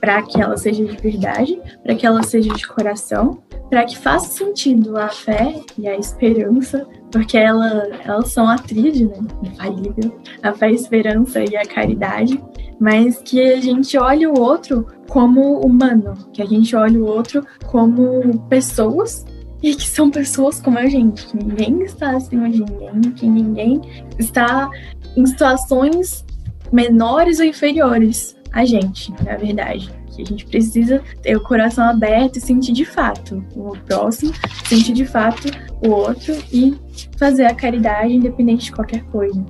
para 0.00 0.22
que 0.22 0.40
ela 0.40 0.56
seja 0.56 0.82
de 0.82 0.96
verdade, 0.96 1.60
para 1.82 1.94
que 1.94 2.06
ela 2.06 2.22
seja 2.22 2.50
de 2.54 2.66
coração, 2.66 3.42
para 3.68 3.84
que 3.84 3.98
faça 3.98 4.30
sentido 4.30 4.96
a 4.96 5.08
fé 5.08 5.60
e 5.76 5.86
a 5.86 5.94
esperança, 5.94 6.86
porque 7.12 7.36
ela, 7.36 7.86
elas 8.02 8.32
são 8.32 8.48
a 8.48 8.56
tríade, 8.56 9.04
né? 9.04 9.18
Infalível. 9.42 10.18
A 10.42 10.54
fé, 10.54 10.66
a 10.66 10.72
esperança 10.72 11.44
e 11.44 11.54
a 11.54 11.66
caridade. 11.66 12.42
Mas 12.80 13.18
que 13.18 13.40
a 13.52 13.60
gente 13.60 13.98
olhe 13.98 14.26
o 14.26 14.40
outro 14.40 14.86
como 15.06 15.60
humano, 15.60 16.14
que 16.32 16.40
a 16.40 16.46
gente 16.46 16.74
olhe 16.74 16.96
o 16.96 17.04
outro 17.04 17.46
como 17.66 18.38
pessoas 18.48 19.26
e 19.62 19.74
que 19.74 19.88
são 19.88 20.10
pessoas 20.10 20.60
como 20.60 20.78
a 20.78 20.86
gente, 20.86 21.26
que 21.26 21.36
ninguém 21.36 21.82
está 21.82 22.16
acima 22.16 22.48
de 22.48 22.60
ninguém, 22.60 23.12
que 23.12 23.26
ninguém 23.26 23.80
está 24.18 24.70
em 25.16 25.26
situações 25.26 26.24
menores 26.72 27.40
ou 27.40 27.44
inferiores 27.44 28.36
a 28.52 28.64
gente, 28.64 29.12
na 29.24 29.36
verdade. 29.36 29.90
Que 30.10 30.22
a 30.22 30.24
gente 30.24 30.44
precisa 30.46 31.02
ter 31.22 31.36
o 31.36 31.40
coração 31.40 31.84
aberto 31.84 32.36
e 32.36 32.40
sentir 32.40 32.72
de 32.72 32.84
fato 32.84 33.44
o 33.54 33.76
próximo, 33.86 34.32
sentir 34.64 34.92
de 34.92 35.04
fato 35.04 35.48
o 35.86 35.90
outro 35.90 36.34
e 36.52 36.76
fazer 37.16 37.44
a 37.44 37.54
caridade 37.54 38.14
independente 38.14 38.66
de 38.66 38.72
qualquer 38.72 39.04
coisa. 39.04 39.44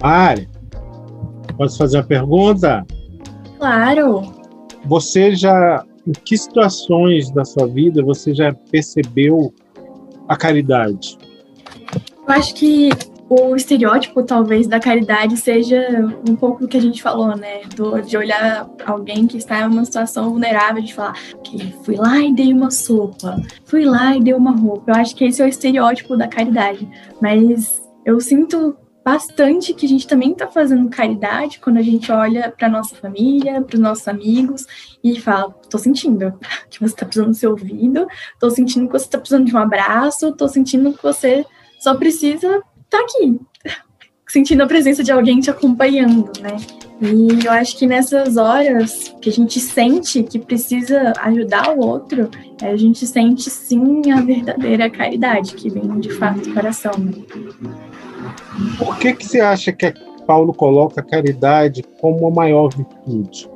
Mari, 0.00 0.48
posso 1.56 1.76
fazer 1.76 1.98
uma 1.98 2.04
pergunta? 2.04 2.86
Claro. 3.58 4.34
Você 4.86 5.34
já, 5.34 5.84
em 6.08 6.12
que 6.24 6.36
situações 6.36 7.30
da 7.30 7.44
sua 7.44 7.66
vida 7.66 8.02
você 8.02 8.34
já 8.34 8.52
percebeu 8.52 9.52
a 10.26 10.36
caridade? 10.36 11.18
Eu 12.26 12.34
acho 12.34 12.54
que 12.54 12.88
o 13.28 13.54
estereótipo, 13.54 14.22
talvez, 14.22 14.66
da 14.66 14.80
caridade 14.80 15.36
seja 15.36 15.78
um 16.26 16.34
pouco 16.34 16.62
do 16.62 16.68
que 16.68 16.78
a 16.78 16.80
gente 16.80 17.02
falou, 17.02 17.36
né? 17.36 17.60
Do, 17.76 18.00
de 18.00 18.16
olhar 18.16 18.68
alguém 18.86 19.26
que 19.26 19.36
está 19.36 19.60
em 19.60 19.66
uma 19.66 19.84
situação 19.84 20.30
vulnerável, 20.30 20.82
de 20.82 20.94
falar 20.94 21.12
que 21.44 21.74
fui 21.82 21.96
lá 21.96 22.18
e 22.20 22.34
dei 22.34 22.54
uma 22.54 22.70
sopa, 22.70 23.36
fui 23.66 23.84
lá 23.84 24.16
e 24.16 24.22
dei 24.22 24.32
uma 24.32 24.52
roupa. 24.52 24.92
Eu 24.92 24.94
acho 24.94 25.14
que 25.14 25.26
esse 25.26 25.42
é 25.42 25.44
o 25.44 25.48
estereótipo 25.48 26.16
da 26.16 26.26
caridade. 26.26 26.88
Mas 27.20 27.82
eu 28.02 28.18
sinto 28.18 28.74
bastante 29.08 29.72
que 29.72 29.86
a 29.86 29.88
gente 29.88 30.06
também 30.06 30.32
está 30.32 30.46
fazendo 30.46 30.90
caridade 30.90 31.58
quando 31.60 31.78
a 31.78 31.82
gente 31.82 32.12
olha 32.12 32.52
para 32.54 32.68
nossa 32.68 32.94
família, 32.94 33.62
para 33.62 33.74
os 33.74 33.80
nossos 33.80 34.06
amigos 34.06 34.66
e 35.02 35.18
fala: 35.18 35.54
estou 35.62 35.80
sentindo 35.80 36.38
que 36.68 36.78
você 36.78 36.92
está 36.92 37.06
precisando 37.06 37.32
ser 37.32 37.46
ouvido, 37.46 38.06
estou 38.34 38.50
sentindo 38.50 38.86
que 38.86 38.92
você 38.92 39.06
está 39.06 39.18
precisando 39.18 39.46
de 39.46 39.54
um 39.54 39.58
abraço, 39.58 40.28
estou 40.28 40.48
sentindo 40.48 40.92
que 40.92 41.02
você 41.02 41.46
só 41.80 41.94
precisa 41.94 42.62
tá 42.90 43.00
aqui, 43.00 43.40
sentindo 44.28 44.62
a 44.62 44.66
presença 44.66 45.02
de 45.02 45.10
alguém 45.10 45.40
te 45.40 45.50
acompanhando, 45.50 46.30
né? 46.42 46.56
E 47.00 47.46
eu 47.46 47.52
acho 47.52 47.78
que 47.78 47.86
nessas 47.86 48.36
horas 48.36 49.14
que 49.22 49.30
a 49.30 49.32
gente 49.32 49.58
sente 49.58 50.22
que 50.22 50.38
precisa 50.38 51.14
ajudar 51.20 51.70
o 51.74 51.80
outro, 51.80 52.28
a 52.60 52.76
gente 52.76 53.06
sente 53.06 53.48
sim 53.48 54.10
a 54.10 54.20
verdadeira 54.20 54.90
caridade 54.90 55.54
que 55.54 55.70
vem 55.70 56.00
de 56.00 56.10
fato 56.10 56.40
do 56.40 56.52
coração. 56.52 56.92
Né? 56.98 57.22
Por 58.78 58.98
que 58.98 59.14
que 59.14 59.26
você 59.26 59.40
acha 59.40 59.72
que 59.72 59.92
Paulo 60.26 60.52
coloca 60.52 61.00
a 61.00 61.04
caridade 61.04 61.82
como 62.00 62.26
a 62.26 62.30
maior 62.30 62.68
virtude? 62.74 63.48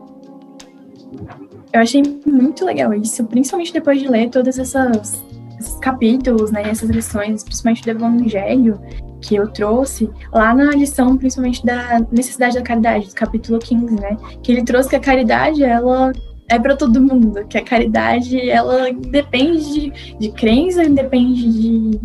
Eu 1.72 1.80
achei 1.80 2.02
muito 2.26 2.64
legal 2.64 2.92
isso, 2.94 3.24
principalmente 3.24 3.72
depois 3.72 4.00
de 4.00 4.08
ler 4.08 4.28
todas 4.30 4.58
essas 4.58 5.22
esses 5.58 5.78
capítulos, 5.78 6.50
né, 6.50 6.62
essas 6.68 6.90
lições, 6.90 7.44
principalmente 7.44 7.84
do 7.84 7.90
Evangelho, 7.90 8.80
que 9.20 9.36
eu 9.36 9.48
trouxe 9.48 10.10
lá 10.32 10.52
na 10.52 10.72
lição, 10.72 11.16
principalmente 11.16 11.64
da 11.64 12.04
necessidade 12.10 12.56
da 12.56 12.62
caridade, 12.62 13.06
do 13.06 13.14
capítulo 13.14 13.58
15, 13.58 13.94
né? 13.94 14.16
Que 14.42 14.52
ele 14.52 14.64
trouxe 14.64 14.88
que 14.88 14.96
a 14.96 15.00
caridade, 15.00 15.62
ela 15.62 16.12
é 16.50 16.58
para 16.58 16.76
todo 16.76 17.00
mundo, 17.00 17.46
que 17.46 17.56
a 17.56 17.62
caridade, 17.62 18.50
ela 18.50 18.92
depende 18.92 19.90
de, 19.90 20.16
de 20.18 20.32
crença, 20.32 20.84
depende 20.88 21.48
de 21.48 22.00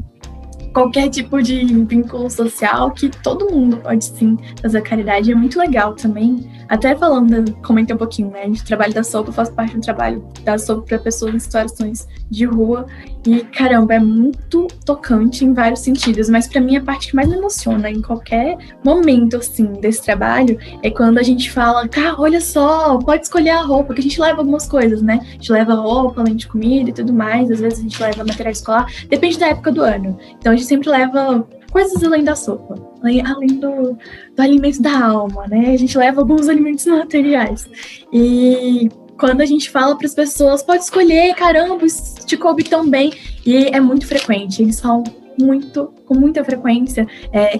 qualquer 0.73 1.09
tipo 1.09 1.41
de 1.41 1.63
vínculo 1.85 2.29
social, 2.29 2.91
que 2.91 3.09
todo 3.09 3.51
mundo 3.51 3.77
pode 3.77 4.05
sim 4.05 4.37
fazer 4.61 4.81
caridade. 4.81 5.31
É 5.31 5.35
muito 5.35 5.59
legal 5.59 5.93
também 5.93 6.47
até 6.69 6.95
falando, 6.95 7.53
comentei 7.61 7.95
um 7.95 7.99
pouquinho, 7.99 8.29
né? 8.29 8.47
De 8.49 8.63
trabalho 8.63 8.93
da 8.93 9.03
sopa, 9.03 9.29
eu 9.29 9.33
faço 9.33 9.53
parte 9.53 9.75
do 9.75 9.81
trabalho 9.81 10.25
da 10.43 10.57
sopa 10.57 10.81
para 10.81 10.99
pessoas 10.99 11.33
em 11.33 11.39
situações 11.39 12.07
de 12.29 12.45
rua. 12.45 12.85
E 13.25 13.41
caramba, 13.41 13.95
é 13.95 13.99
muito 13.99 14.67
tocante 14.85 15.43
em 15.43 15.53
vários 15.53 15.81
sentidos. 15.81 16.29
Mas 16.29 16.47
para 16.47 16.61
mim, 16.61 16.77
a 16.77 16.81
parte 16.81 17.09
que 17.09 17.15
mais 17.15 17.27
me 17.27 17.35
emociona 17.35 17.89
em 17.89 18.01
qualquer 18.01 18.57
momento, 18.83 19.37
assim, 19.37 19.65
desse 19.73 20.03
trabalho 20.03 20.57
é 20.81 20.89
quando 20.89 21.17
a 21.17 21.23
gente 21.23 21.51
fala, 21.51 21.87
cara, 21.87 22.15
olha 22.19 22.39
só, 22.41 22.97
pode 22.99 23.23
escolher 23.23 23.51
a 23.51 23.61
roupa, 23.61 23.93
que 23.93 23.99
a 23.99 24.03
gente 24.03 24.19
leva 24.19 24.39
algumas 24.39 24.67
coisas, 24.67 25.01
né? 25.01 25.19
A 25.21 25.31
gente 25.33 25.51
leva 25.51 25.73
roupa, 25.73 26.21
além 26.21 26.35
de 26.35 26.47
comida 26.47 26.89
e 26.89 26.93
tudo 26.93 27.13
mais. 27.13 27.51
Às 27.51 27.59
vezes 27.59 27.79
a 27.79 27.81
gente 27.81 28.01
leva 28.01 28.23
material 28.23 28.51
escolar. 28.51 28.87
Depende 29.09 29.39
da 29.39 29.47
época 29.47 29.71
do 29.71 29.81
ano. 29.81 30.17
Então 30.37 30.51
a 30.51 30.55
gente 30.55 30.67
sempre 30.67 30.89
leva 30.89 31.45
coisas 31.77 32.03
além 32.03 32.23
da 32.23 32.35
sopa, 32.35 32.73
além 33.03 33.59
do, 33.59 33.95
do 34.35 34.41
alimento 34.41 34.81
da 34.81 34.99
alma, 34.99 35.45
né? 35.47 35.73
A 35.73 35.77
gente 35.77 35.95
leva 35.95 36.21
alguns 36.21 36.49
alimentos 36.49 36.87
materiais. 36.87 37.69
E 38.11 38.89
quando 39.19 39.41
a 39.41 39.45
gente 39.45 39.69
fala 39.69 39.95
para 39.95 40.07
as 40.07 40.15
pessoas, 40.15 40.63
pode 40.63 40.83
escolher, 40.83 41.35
caramba, 41.35 41.85
isso 41.85 42.25
te 42.25 42.35
coube 42.35 42.63
tão 42.63 42.89
bem. 42.89 43.13
E 43.45 43.65
é 43.67 43.79
muito 43.79 44.07
frequente, 44.07 44.63
eles 44.63 44.79
falam 44.79 45.03
muito, 45.39 45.93
com 46.07 46.15
muita 46.15 46.43
frequência, 46.43 47.07
é, 47.31 47.59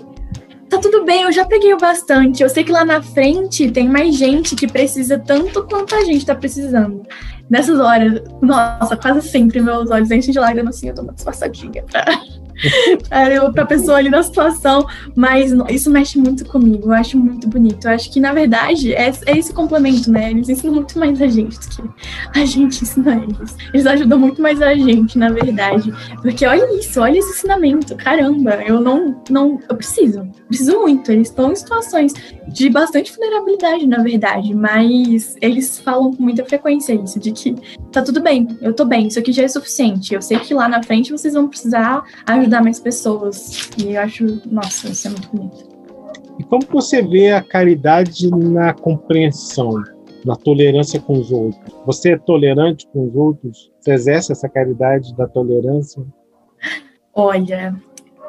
tá 0.68 0.80
tudo 0.80 1.06
bem, 1.06 1.22
eu 1.22 1.32
já 1.32 1.46
peguei 1.46 1.72
o 1.72 1.78
bastante. 1.78 2.42
Eu 2.42 2.50
sei 2.50 2.64
que 2.64 2.72
lá 2.72 2.84
na 2.84 3.04
frente 3.04 3.70
tem 3.70 3.88
mais 3.88 4.16
gente 4.16 4.56
que 4.56 4.68
precisa 4.68 5.20
tanto 5.20 5.64
quanto 5.66 5.94
a 5.94 6.04
gente 6.04 6.26
tá 6.26 6.34
precisando. 6.34 7.04
Nessas 7.48 7.80
horas, 7.80 8.24
nossa, 8.42 8.98
quase 8.98 9.22
sempre 9.30 9.62
meus 9.62 9.92
olhos 9.92 10.10
enchem 10.10 10.34
de 10.34 10.40
lágrimas 10.40 10.78
assim, 10.78 10.90
eu 10.90 10.96
tô 10.96 11.04
uma 11.04 11.14
disfarçadinha 11.14 11.84
pra 11.84 12.04
para 13.52 13.64
a 13.64 13.66
pessoa 13.66 13.98
ali 13.98 14.10
na 14.10 14.24
situação, 14.24 14.86
mas 15.16 15.52
isso 15.70 15.90
mexe 15.90 16.18
muito 16.18 16.46
comigo, 16.46 16.90
eu 16.90 16.94
acho 16.94 17.18
muito 17.18 17.48
bonito. 17.48 17.88
Eu 17.88 17.92
acho 17.92 18.12
que, 18.12 18.20
na 18.20 18.34
verdade, 18.34 18.94
é, 18.94 19.12
é 19.26 19.38
esse 19.38 19.54
complemento, 19.54 20.12
né? 20.12 20.32
Eles 20.32 20.50
ensinam 20.50 20.76
muito 20.76 20.98
mais 20.98 21.22
a 21.22 21.28
gente 21.28 21.58
do 21.60 21.68
que 21.70 22.40
a 22.40 22.46
gente 22.46 22.84
ensina 22.84 23.16
eles. 23.16 23.56
Eles 23.74 23.86
ajudam 23.86 24.20
muito 24.20 24.42
mais 24.42 24.62
a 24.62 24.74
gente, 24.76 25.18
na 25.18 25.30
verdade. 25.30 25.94
Porque 26.22 26.46
olha 26.46 26.78
isso, 26.80 27.00
olha 27.02 27.18
esse 27.18 27.32
ensinamento, 27.32 27.96
caramba, 27.96 28.56
eu 28.66 28.80
não, 28.80 29.22
não, 29.30 29.60
eu 29.70 29.76
preciso, 29.76 30.28
preciso 30.48 30.80
muito. 30.80 31.12
Eles 31.12 31.30
estão 31.30 31.52
em 31.52 31.56
situações 31.56 32.14
de 32.48 32.70
bastante 32.70 33.14
vulnerabilidade, 33.14 33.86
na 33.86 34.02
verdade, 34.02 34.54
mas 34.54 35.36
eles 35.42 35.80
falam 35.80 36.14
com 36.14 36.24
muita 36.24 36.46
frequência 36.46 36.94
isso, 36.94 37.20
de 37.20 37.32
que 37.32 37.56
tá 37.92 38.02
tudo 38.02 38.22
bem, 38.22 38.48
eu 38.62 38.74
tô 38.74 38.86
bem, 38.86 39.08
isso 39.08 39.20
aqui 39.20 39.32
já 39.32 39.44
é 39.44 39.48
suficiente. 39.48 40.14
Eu 40.14 40.22
sei 40.22 40.40
que 40.40 40.54
lá 40.54 40.68
na 40.68 40.82
frente 40.82 41.12
vocês 41.12 41.34
vão 41.34 41.48
precisar 41.48 42.04
ajudar 42.26 42.47
ajudar 42.48 42.64
mais 42.64 42.80
pessoas. 42.80 43.70
E 43.78 43.94
eu 43.94 44.02
acho, 44.02 44.42
nossa, 44.50 44.88
isso 44.88 45.08
é 45.08 45.12
muito 45.12 45.30
bonito. 45.30 45.78
E 46.40 46.44
como 46.44 46.64
você 46.70 47.02
vê 47.02 47.32
a 47.32 47.42
caridade 47.42 48.30
na 48.30 48.74
compreensão, 48.74 49.84
na 50.26 50.36
tolerância 50.36 51.00
com 51.00 51.20
os 51.20 51.32
outros? 51.32 51.76
Você 51.86 52.12
é 52.12 52.18
tolerante 52.18 52.88
com 52.94 53.08
os 53.08 53.16
outros? 53.16 53.72
Você 53.80 53.94
exerce 53.94 54.32
essa 54.32 54.48
caridade 54.48 55.16
da 55.16 55.28
tolerância? 55.28 56.04
Olha, 57.14 57.76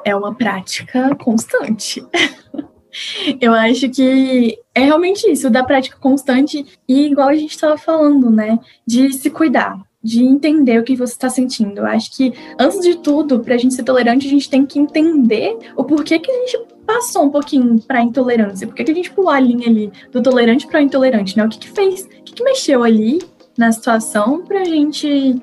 é 0.05 0.17
uma 0.17 0.35
prática 0.35 1.15
constante. 1.17 2.05
Eu 3.41 3.53
acho 3.53 3.89
que 3.91 4.59
é 4.75 4.81
realmente 4.81 5.31
isso, 5.31 5.51
da 5.51 5.63
prática 5.63 5.99
constante 5.99 6.65
e 6.89 7.07
igual 7.07 7.29
a 7.29 7.35
gente 7.35 7.51
estava 7.51 7.77
falando, 7.77 8.31
né, 8.31 8.59
de 8.87 9.13
se 9.13 9.31
cuidar 9.31 9.79
de 10.03 10.23
entender 10.23 10.79
o 10.79 10.85
que 10.85 10.97
você 10.97 11.13
está 11.13 11.29
sentindo. 11.29 11.79
Eu 11.79 11.87
acho 11.87 12.17
que, 12.17 12.33
antes 12.59 12.81
de 12.81 12.99
tudo, 12.99 13.41
para 13.41 13.55
a 13.55 13.59
gente 13.59 13.75
ser 13.75 13.83
tolerante, 13.83 14.27
a 14.27 14.31
gente 14.31 14.49
tem 14.49 14.65
que 14.65 14.79
entender 14.79 15.57
o 15.77 15.85
porquê 15.85 16.19
que 16.19 16.31
a 16.31 16.35
gente 16.35 16.59
passou 16.87 17.25
um 17.25 17.31
pouquinho 17.31 17.79
para 17.81 18.03
intolerância, 18.03 18.67
por 18.67 18.75
que 18.75 18.91
a 18.91 18.95
gente 18.95 19.11
pulou 19.11 19.31
a 19.31 19.41
linha 19.41 19.69
ali 19.69 19.93
do 20.11 20.23
tolerante 20.23 20.67
para 20.67 20.81
intolerante, 20.81 21.37
né? 21.37 21.45
O 21.45 21.49
que, 21.49 21.59
que 21.59 21.69
fez, 21.69 22.05
o 22.05 22.23
que, 22.25 22.33
que 22.33 22.43
mexeu 22.43 22.83
ali 22.83 23.21
na 23.59 23.71
situação 23.73 24.43
para 24.43 24.63
a 24.63 24.65
gente 24.65 25.37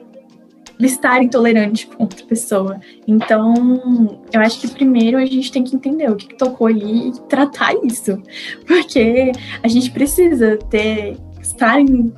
estar 0.80 1.22
intolerante 1.22 1.88
com 1.88 2.04
outra 2.04 2.26
pessoa. 2.26 2.80
Então, 3.08 4.20
eu 4.34 4.42
acho 4.42 4.60
que 4.60 4.68
primeiro 4.68 5.18
a 5.18 5.26
gente 5.26 5.52
tem 5.52 5.64
que 5.64 5.76
entender 5.76 6.10
o 6.12 6.16
que, 6.16 6.28
que 6.28 6.38
tocou 6.38 6.68
ali 6.68 7.10
e 7.10 7.20
tratar 7.30 7.74
isso, 7.84 8.22
porque 8.68 9.32
a 9.62 9.68
gente 9.68 9.92
precisa 9.92 10.58
ter 10.70 11.18
estar 11.46 11.80
em 11.80 12.12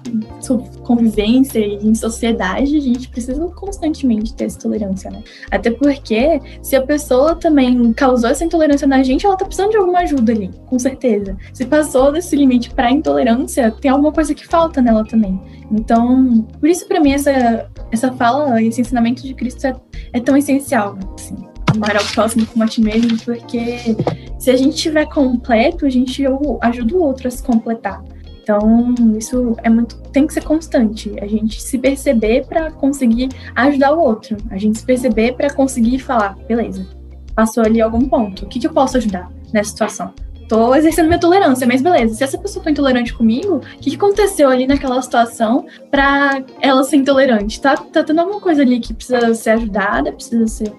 convivência 0.83 1.59
e 1.59 1.75
em 1.75 1.93
sociedade, 1.93 2.77
a 2.77 2.81
gente 2.81 3.09
precisa 3.09 3.45
constantemente 3.49 4.33
ter 4.33 4.45
essa 4.45 4.59
tolerância, 4.59 5.11
né? 5.11 5.23
Até 5.51 5.69
porque 5.71 6.39
se 6.61 6.75
a 6.75 6.81
pessoa 6.81 7.35
também 7.35 7.93
causou 7.93 8.29
essa 8.29 8.43
intolerância 8.43 8.87
na 8.87 9.03
gente, 9.03 9.25
ela 9.25 9.37
tá 9.37 9.45
precisando 9.45 9.71
de 9.71 9.77
alguma 9.77 9.99
ajuda 9.99 10.31
ali, 10.31 10.49
com 10.65 10.79
certeza. 10.79 11.37
Se 11.53 11.65
passou 11.65 12.11
desse 12.11 12.35
limite 12.35 12.69
para 12.69 12.91
intolerância, 12.91 13.71
tem 13.71 13.91
alguma 13.91 14.11
coisa 14.11 14.33
que 14.33 14.47
falta 14.47 14.81
nela 14.81 15.05
também. 15.05 15.39
Então, 15.71 16.45
por 16.59 16.69
isso 16.69 16.87
para 16.87 16.99
mim 16.99 17.11
essa 17.11 17.69
essa 17.91 18.11
fala, 18.13 18.61
esse 18.61 18.81
ensinamento 18.81 19.23
de 19.23 19.33
Cristo 19.33 19.65
é, 19.67 19.75
é 20.13 20.19
tão 20.19 20.35
essencial, 20.35 20.97
assim 21.15 21.35
amar 21.73 21.95
ao 21.95 22.03
próximo 22.05 22.45
como 22.45 22.63
a 22.63 22.67
ti 22.67 22.81
mesmo, 22.81 23.17
porque 23.23 23.95
se 24.39 24.49
a 24.49 24.55
gente 24.55 24.75
estiver 24.75 25.05
completo, 25.07 25.85
a 25.85 25.89
gente 25.89 26.23
ajuda 26.61 26.95
o 26.95 27.03
outro 27.03 27.27
a 27.27 27.31
se 27.31 27.43
completar. 27.43 28.03
Então, 28.47 28.95
isso 29.17 29.57
é 29.61 29.69
muito 29.69 29.97
tem 30.13 30.25
que 30.25 30.33
ser 30.33 30.45
constante. 30.45 31.13
A 31.19 31.27
gente 31.27 31.61
se 31.61 31.77
perceber 31.77 32.45
para 32.45 32.71
conseguir 32.71 33.27
ajudar 33.53 33.91
o 33.91 33.99
outro. 33.99 34.37
A 34.49 34.57
gente 34.57 34.79
se 34.79 34.85
perceber 34.85 35.33
para 35.33 35.53
conseguir 35.53 35.99
falar, 35.99 36.37
beleza, 36.47 36.87
passou 37.35 37.61
ali 37.61 37.81
algum 37.81 38.07
ponto. 38.07 38.45
O 38.45 38.47
que, 38.47 38.57
que 38.57 38.65
eu 38.65 38.71
posso 38.71 38.95
ajudar 38.95 39.29
nessa 39.53 39.71
situação? 39.71 40.13
Tô 40.47 40.73
exercendo 40.73 41.07
minha 41.07 41.19
tolerância, 41.19 41.67
mas 41.67 41.81
beleza. 41.81 42.15
Se 42.15 42.23
essa 42.23 42.37
pessoa 42.37 42.63
foi 42.63 42.71
intolerante 42.71 43.13
comigo, 43.13 43.57
o 43.57 43.79
que, 43.81 43.89
que 43.89 43.97
aconteceu 43.97 44.47
ali 44.47 44.65
naquela 44.65 45.01
situação 45.01 45.65
para 45.91 46.41
ela 46.61 46.85
ser 46.85 46.95
intolerante? 46.95 47.59
Tá, 47.59 47.75
tá 47.75 48.01
tendo 48.01 48.21
alguma 48.21 48.39
coisa 48.39 48.61
ali 48.61 48.79
que 48.79 48.93
precisa 48.93 49.33
ser 49.33 49.49
ajudada, 49.49 50.13
precisa 50.13 50.47
ser 50.47 50.71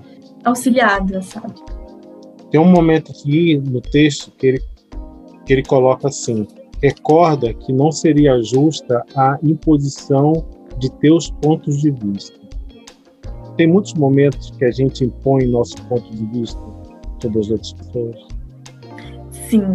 auxiliada, 0.43 1.21
sabe? 1.21 1.53
Tem 2.51 2.59
um 2.59 2.65
momento 2.65 3.13
aqui 3.13 3.59
no 3.59 3.83
texto 3.83 4.31
que 4.31 4.47
ele, 4.47 4.63
que 5.45 5.53
ele 5.53 5.63
coloca 5.63 6.09
assim: 6.09 6.49
recorda 6.83 7.53
que 7.53 7.73
não 7.73 7.91
seria 7.91 8.41
justa 8.43 9.05
a 9.17 9.39
imposição 9.43 10.45
de 10.79 10.91
teus 10.93 11.31
pontos 11.31 11.81
de 11.81 11.91
vista. 11.91 12.39
Tem 13.57 13.67
muitos 13.67 13.95
momentos 13.95 14.53
que 14.53 14.65
a 14.65 14.71
gente 14.71 15.05
impõe 15.05 15.47
nosso 15.47 15.77
ponto 15.89 16.09
de 16.15 16.25
vista 16.27 16.61
sobre 17.21 17.41
as 17.41 17.51
outras 17.51 17.73
pessoas. 17.73 18.17
Sim. 19.49 19.73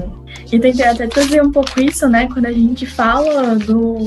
E 0.51 0.59
tentei 0.59 0.85
até 0.85 1.07
trazer 1.07 1.41
um 1.41 1.51
pouco 1.51 1.81
isso, 1.81 2.07
né, 2.07 2.27
quando 2.31 2.45
a 2.45 2.51
gente 2.51 2.85
fala 2.85 3.55
do, 3.55 4.05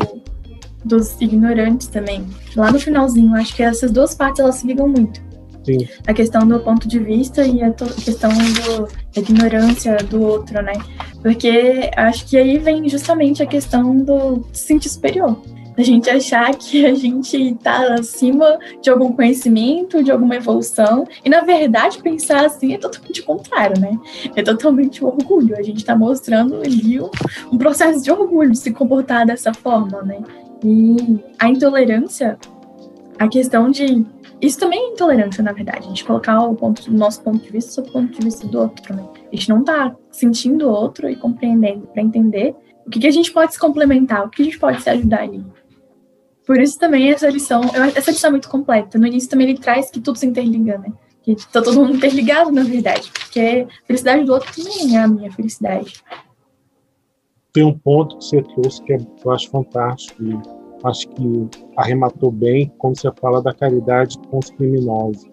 dos 0.85 1.21
ignorantes 1.21 1.89
também. 1.89 2.25
Lá 2.55 2.71
no 2.71 2.79
finalzinho, 2.79 3.35
acho 3.35 3.55
que 3.55 3.63
essas 3.63 3.91
duas 3.91 4.15
partes 4.15 4.41
elas 4.41 4.55
se 4.55 4.67
ligam 4.67 4.89
muito. 4.89 5.21
Sim. 5.67 5.89
A 6.07 6.15
questão 6.15 6.47
do 6.47 6.61
ponto 6.61 6.87
de 6.87 6.99
vista 7.01 7.45
e 7.45 7.63
a 7.63 7.73
questão 7.73 8.31
do, 8.31 8.87
da 8.87 9.21
ignorância 9.21 9.97
do 10.09 10.23
outro, 10.23 10.63
né? 10.63 10.73
Porque 11.21 11.91
acho 11.97 12.25
que 12.27 12.37
aí 12.37 12.57
vem 12.57 12.89
justamente 12.89 13.43
a 13.43 13.47
questão 13.47 13.97
do 13.97 14.47
se 14.53 14.69
sentir 14.69 14.89
superior. 14.89 15.37
A 15.77 15.83
gente 15.83 16.09
achar 16.09 16.55
que 16.55 16.87
a 16.87 16.95
gente 16.95 17.37
está 17.37 17.95
acima 17.95 18.59
de 18.81 18.89
algum 18.89 19.13
conhecimento, 19.13 20.03
de 20.03 20.11
alguma 20.11 20.37
evolução, 20.37 21.07
e 21.23 21.29
na 21.29 21.43
verdade 21.43 21.99
pensar 21.99 22.47
assim 22.47 22.73
é 22.73 22.79
totalmente 22.79 23.23
contrário, 23.23 23.79
né? 23.79 23.99
É 24.35 24.43
totalmente 24.43 25.05
orgulho. 25.05 25.55
A 25.57 25.63
gente 25.63 25.79
está 25.79 25.95
mostrando 25.95 26.63
ali 26.63 26.99
um, 26.99 27.11
um 27.53 27.59
processo 27.59 28.03
de 28.03 28.11
orgulho 28.11 28.53
de 28.53 28.59
se 28.59 28.73
comportar 28.73 29.27
dessa 29.27 29.53
forma, 29.53 30.01
né? 30.01 30.21
E 30.65 31.19
a 31.39 31.49
intolerância, 31.49 32.39
a 33.19 33.29
questão 33.29 33.71
de 33.71 34.07
isso 34.41 34.59
também 34.59 34.79
é 34.79 34.93
intolerância, 34.93 35.43
na 35.43 35.53
verdade. 35.53 35.87
A 35.87 35.89
gente 35.89 36.05
colocar 36.05 36.41
o 36.41 36.55
ponto, 36.55 36.93
nosso 36.93 37.23
ponto 37.23 37.43
de 37.43 37.51
vista 37.51 37.71
sobre 37.73 37.91
o 37.91 37.93
ponto 37.93 38.19
de 38.19 38.25
vista 38.25 38.47
do 38.47 38.61
outro, 38.61 38.95
né? 38.95 39.09
A 39.33 39.35
gente 39.35 39.49
não 39.49 39.65
tá 39.65 39.95
sentindo 40.11 40.69
o 40.69 40.71
outro 40.71 41.09
e 41.09 41.17
compreendendo 41.17 41.87
para 41.87 42.03
entender 42.03 42.55
o 42.87 42.91
que, 42.91 43.01
que, 43.01 43.07
a 43.07 43.11
gente 43.11 43.33
pode 43.33 43.55
se 43.55 43.59
complementar, 43.59 44.25
o 44.25 44.31
que 44.31 44.43
a 44.43 44.45
gente 44.45 44.59
pode 44.59 44.81
se 44.83 44.91
ajudar 44.91 45.23
ali. 45.23 45.45
Por 46.47 46.61
isso 46.61 46.79
também 46.79 47.11
essa 47.11 47.29
lição, 47.29 47.63
essa 47.95 48.11
lição 48.11 48.29
é 48.29 48.31
muito 48.33 48.49
completa. 48.49 48.99
No 48.99 49.07
início 49.07 49.29
também 49.29 49.49
ele 49.49 49.59
traz 49.59 49.91
que 49.91 50.01
tudo 50.01 50.19
se 50.19 50.27
interliga, 50.27 50.79
né? 50.79 50.93
Que 51.23 51.35
tá 51.35 51.61
todo 51.61 51.81
mundo 51.81 51.97
interligado, 51.97 52.53
na 52.53 52.63
verdade. 52.63 53.11
Porque 53.11 53.67
a 53.69 53.87
felicidade 53.87 54.25
do 54.25 54.33
outro 54.33 54.55
também 54.55 54.97
é 54.97 55.01
a 55.01 55.09
minha 55.09 55.33
felicidade. 55.33 55.95
Tem 57.53 57.65
um 57.65 57.77
ponto 57.77 58.19
que 58.19 58.25
você 58.27 58.43
trouxe 58.43 58.83
que 58.83 58.93
eu 58.93 59.33
acho 59.33 59.51
fantástico 59.51 60.23
acho 60.87 61.09
que 61.09 61.49
arrematou 61.77 62.31
bem 62.31 62.73
quando 62.79 62.99
você 62.99 63.11
fala 63.21 63.43
da 63.43 63.53
caridade 63.53 64.19
com 64.31 64.39
os 64.39 64.51
criminosos. 64.51 65.29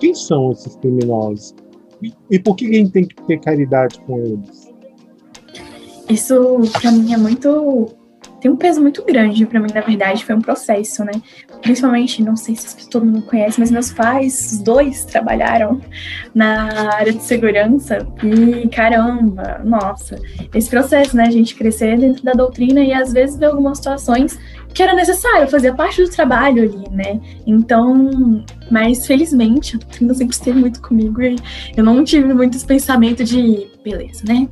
Quem 0.00 0.14
são 0.14 0.52
esses 0.52 0.76
criminosos? 0.76 1.54
E, 2.02 2.12
e 2.30 2.38
por 2.38 2.56
que 2.56 2.66
a 2.66 2.72
gente 2.72 2.92
tem 2.92 3.06
que 3.06 3.22
ter 3.22 3.40
caridade 3.40 4.00
com 4.00 4.18
eles? 4.18 4.74
Isso, 6.08 6.60
para 6.80 6.92
mim, 6.92 7.12
é 7.12 7.16
muito 7.16 7.88
tem 8.40 8.50
um 8.50 8.56
peso 8.56 8.80
muito 8.80 9.04
grande 9.04 9.46
para 9.46 9.60
mim, 9.60 9.68
na 9.74 9.80
verdade, 9.80 10.24
foi 10.24 10.34
um 10.34 10.40
processo, 10.40 11.04
né? 11.04 11.12
Principalmente, 11.62 12.22
não 12.22 12.36
sei 12.36 12.54
se 12.54 12.88
todo 12.88 13.06
mundo 13.06 13.22
conhece, 13.22 13.58
mas 13.58 13.70
meus 13.70 13.92
pais, 13.92 14.52
os 14.52 14.58
dois, 14.58 15.04
trabalharam 15.04 15.80
na 16.34 16.94
área 16.94 17.12
de 17.12 17.22
segurança 17.22 18.06
e 18.22 18.68
caramba, 18.68 19.60
nossa, 19.64 20.20
esse 20.54 20.68
processo, 20.68 21.16
né? 21.16 21.24
A 21.24 21.30
gente 21.30 21.54
crescer 21.54 21.98
dentro 21.98 22.22
da 22.22 22.32
doutrina 22.32 22.80
e 22.80 22.92
às 22.92 23.12
vezes 23.12 23.38
ver 23.38 23.46
algumas 23.46 23.78
situações 23.78 24.38
que 24.76 24.82
era 24.82 24.94
necessário, 24.94 25.48
fazia 25.48 25.74
parte 25.74 26.02
do 26.02 26.10
trabalho 26.10 26.62
ali, 26.62 26.90
né? 26.90 27.18
Então, 27.46 28.44
mas 28.70 29.06
felizmente 29.06 29.76
a 29.76 29.78
doutrina 29.78 30.12
sempre 30.12 30.34
esteve 30.34 30.60
muito 30.60 30.82
comigo 30.82 31.22
e 31.22 31.36
eu 31.74 31.82
não 31.82 32.04
tive 32.04 32.34
muito 32.34 32.56
esse 32.56 32.66
pensamento 32.66 33.24
de 33.24 33.66
beleza, 33.82 34.22
né? 34.28 34.46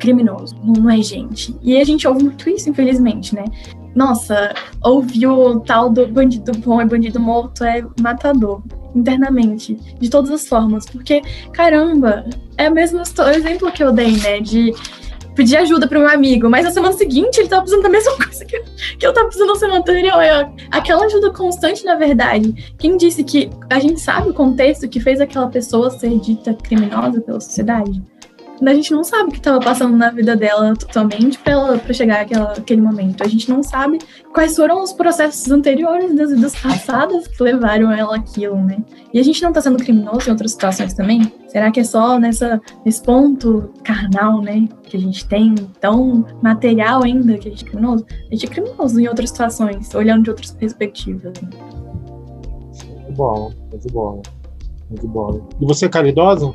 Criminoso, 0.00 0.56
não 0.64 0.90
é 0.90 1.00
gente. 1.02 1.54
E 1.62 1.78
a 1.80 1.84
gente 1.84 2.08
ouve 2.08 2.24
muito 2.24 2.48
isso, 2.48 2.68
infelizmente, 2.68 3.34
né? 3.34 3.44
Nossa, 3.94 4.54
ouvir 4.82 5.26
o 5.26 5.60
tal 5.60 5.90
do 5.90 6.06
bandido 6.06 6.52
bom 6.58 6.80
e 6.80 6.84
bandido 6.84 7.20
morto 7.20 7.64
é 7.64 7.84
matador, 8.00 8.62
internamente, 8.94 9.74
de 10.00 10.08
todas 10.08 10.30
as 10.30 10.48
formas. 10.48 10.86
Porque, 10.86 11.22
caramba, 11.52 12.24
é 12.56 12.68
o 12.68 12.72
mesmo 12.72 13.00
exemplo 13.00 13.70
que 13.70 13.82
eu 13.82 13.92
dei, 13.92 14.16
né? 14.16 14.40
De 14.40 14.72
pedir 15.34 15.56
ajuda 15.56 15.86
para 15.86 15.98
um 15.98 16.06
amigo, 16.06 16.50
mas 16.50 16.64
na 16.64 16.70
semana 16.70 16.92
seguinte 16.92 17.38
ele 17.38 17.48
tava 17.48 17.62
precisando 17.62 17.82
da 17.82 17.88
mesma 17.88 18.16
coisa 18.18 18.44
que, 18.44 18.62
que 18.98 19.06
eu 19.06 19.12
tava 19.12 19.26
precisando 19.26 19.50
na 19.50 19.56
semana 19.56 19.80
anterior. 19.80 20.22
É 20.22 20.50
aquela 20.70 21.04
ajuda 21.04 21.30
constante, 21.30 21.84
na 21.84 21.94
verdade. 21.96 22.74
Quem 22.78 22.96
disse 22.96 23.24
que 23.24 23.50
a 23.68 23.78
gente 23.78 24.00
sabe 24.00 24.30
o 24.30 24.34
contexto 24.34 24.88
que 24.88 25.00
fez 25.00 25.20
aquela 25.20 25.48
pessoa 25.48 25.90
ser 25.90 26.18
dita 26.18 26.54
criminosa 26.54 27.20
pela 27.20 27.40
sociedade? 27.40 28.02
A 28.68 28.74
gente 28.74 28.92
não 28.92 29.02
sabe 29.02 29.28
o 29.28 29.32
que 29.32 29.38
estava 29.38 29.58
passando 29.58 29.96
na 29.96 30.10
vida 30.10 30.36
dela 30.36 30.74
totalmente 30.76 31.38
para 31.38 31.92
chegar 31.92 32.22
àquela, 32.22 32.52
àquele 32.52 32.80
momento. 32.80 33.22
A 33.22 33.28
gente 33.28 33.48
não 33.48 33.62
sabe 33.62 33.98
quais 34.34 34.54
foram 34.54 34.82
os 34.82 34.92
processos 34.92 35.50
anteriores 35.50 36.14
das 36.14 36.30
vidas 36.30 36.54
passadas 36.60 37.26
que 37.26 37.42
levaram 37.42 37.90
ela 37.90 38.16
aquilo, 38.16 38.56
né? 38.56 38.78
E 39.12 39.18
a 39.18 39.22
gente 39.22 39.40
não 39.42 39.48
está 39.50 39.60
sendo 39.60 39.78
criminoso 39.78 40.28
em 40.28 40.32
outras 40.32 40.52
situações 40.52 40.92
também? 40.92 41.32
Será 41.48 41.70
que 41.70 41.80
é 41.80 41.84
só 41.84 42.18
nessa, 42.18 42.60
nesse 42.84 43.02
ponto 43.02 43.70
carnal, 43.82 44.40
né? 44.42 44.68
Que 44.84 44.96
a 44.96 45.00
gente 45.00 45.26
tem, 45.26 45.54
tão 45.80 46.26
material 46.42 47.02
ainda 47.02 47.38
que 47.38 47.48
a 47.48 47.50
gente 47.50 47.64
é 47.64 47.68
criminoso? 47.68 48.06
A 48.10 48.34
gente 48.34 48.46
é 48.46 48.48
criminoso 48.48 49.00
em 49.00 49.08
outras 49.08 49.30
situações, 49.30 49.94
olhando 49.94 50.24
de 50.24 50.30
outras 50.30 50.50
perspectivas. 50.52 51.32
Né? 51.40 51.48
Muito 52.94 53.12
bom, 53.14 53.52
muito 53.70 53.92
bom. 53.92 54.22
Muito 54.90 55.08
bom. 55.08 55.48
E 55.60 55.64
você 55.64 55.86
é 55.86 55.88
caridosa? 55.88 56.52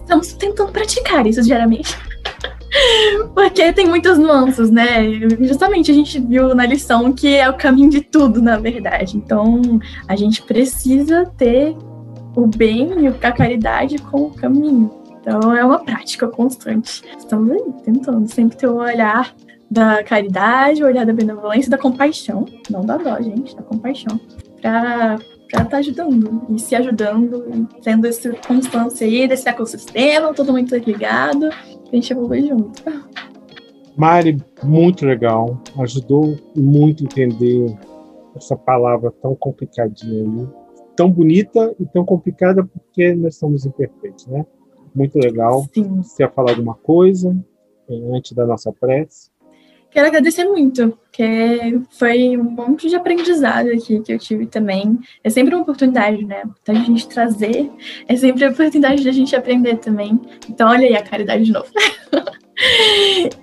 Estamos 0.00 0.32
tentando 0.32 0.72
praticar 0.72 1.26
isso 1.26 1.42
diariamente. 1.42 1.96
Porque 3.34 3.72
tem 3.72 3.86
muitas 3.86 4.18
nuances, 4.18 4.70
né? 4.70 5.04
Justamente 5.40 5.90
a 5.90 5.94
gente 5.94 6.20
viu 6.20 6.54
na 6.54 6.66
lição 6.66 7.12
que 7.12 7.34
é 7.34 7.48
o 7.48 7.56
caminho 7.56 7.90
de 7.90 8.00
tudo, 8.02 8.42
na 8.42 8.56
verdade. 8.58 9.16
Então, 9.16 9.80
a 10.06 10.14
gente 10.14 10.42
precisa 10.42 11.26
ter 11.36 11.74
o 12.36 12.46
bem 12.46 12.90
e 13.00 13.06
a 13.08 13.32
caridade 13.32 13.98
com 13.98 14.24
o 14.24 14.30
caminho. 14.34 14.90
Então, 15.20 15.54
é 15.54 15.64
uma 15.64 15.78
prática 15.78 16.28
constante. 16.28 17.02
Estamos 17.18 17.50
aí 17.50 17.62
tentando 17.84 18.28
sempre 18.28 18.56
ter 18.56 18.68
o 18.68 18.76
olhar 18.76 19.34
da 19.70 20.02
caridade, 20.02 20.82
o 20.82 20.86
olhar 20.86 21.04
da 21.04 21.12
benevolência, 21.12 21.70
da 21.70 21.76
compaixão, 21.76 22.46
não 22.70 22.84
da 22.84 22.96
dó, 22.96 23.20
gente, 23.20 23.54
da 23.54 23.62
compaixão, 23.62 24.18
para 24.60 25.18
para 25.50 25.62
estar 25.62 25.70
tá 25.70 25.76
ajudando 25.78 26.46
e 26.50 26.58
se 26.58 26.74
ajudando, 26.74 27.68
tendo 27.82 28.06
essa 28.06 28.32
constância 28.46 29.06
aí 29.06 29.26
desse 29.26 29.48
ecossistema, 29.48 30.34
todo 30.34 30.52
mundo 30.52 30.76
ligado, 30.76 31.46
a 31.46 31.94
gente 31.96 32.12
evolui 32.12 32.46
junto. 32.46 32.82
Mari, 33.96 34.36
muito 34.62 35.04
legal, 35.04 35.60
ajudou 35.78 36.36
muito 36.54 37.02
a 37.02 37.06
entender 37.06 37.76
essa 38.36 38.56
palavra 38.56 39.10
tão 39.22 39.34
complicadinha 39.34 40.22
aí, 40.22 40.48
tão 40.94 41.10
bonita 41.10 41.74
e 41.80 41.86
tão 41.86 42.04
complicada 42.04 42.64
porque 42.64 43.14
nós 43.14 43.36
somos 43.36 43.66
imperfeitos, 43.66 44.26
né? 44.26 44.46
Muito 44.94 45.18
legal. 45.18 45.66
Sim. 45.72 46.02
Você 46.02 46.22
ia 46.22 46.30
falar 46.30 46.50
alguma 46.50 46.74
coisa 46.74 47.36
eh, 47.88 48.16
antes 48.16 48.32
da 48.32 48.46
nossa 48.46 48.72
prece? 48.72 49.30
Quero 49.90 50.06
agradecer 50.06 50.44
muito, 50.44 50.98
que 51.10 51.80
foi 51.90 52.36
um 52.36 52.44
monte 52.44 52.88
de 52.88 52.96
aprendizado 52.96 53.68
aqui 53.68 54.00
que 54.00 54.12
eu 54.12 54.18
tive 54.18 54.46
também. 54.46 54.98
É 55.24 55.30
sempre 55.30 55.54
uma 55.54 55.62
oportunidade, 55.62 56.24
né? 56.24 56.42
Então 56.62 56.76
a 56.76 56.84
gente 56.84 57.08
trazer, 57.08 57.70
é 58.06 58.14
sempre 58.14 58.44
a 58.44 58.50
oportunidade 58.50 59.02
de 59.02 59.08
a 59.08 59.12
gente 59.12 59.34
aprender 59.34 59.78
também. 59.78 60.20
Então 60.48 60.68
olha 60.68 60.86
aí 60.86 60.94
a 60.94 61.02
caridade 61.02 61.44
de 61.44 61.52
novo. 61.52 61.68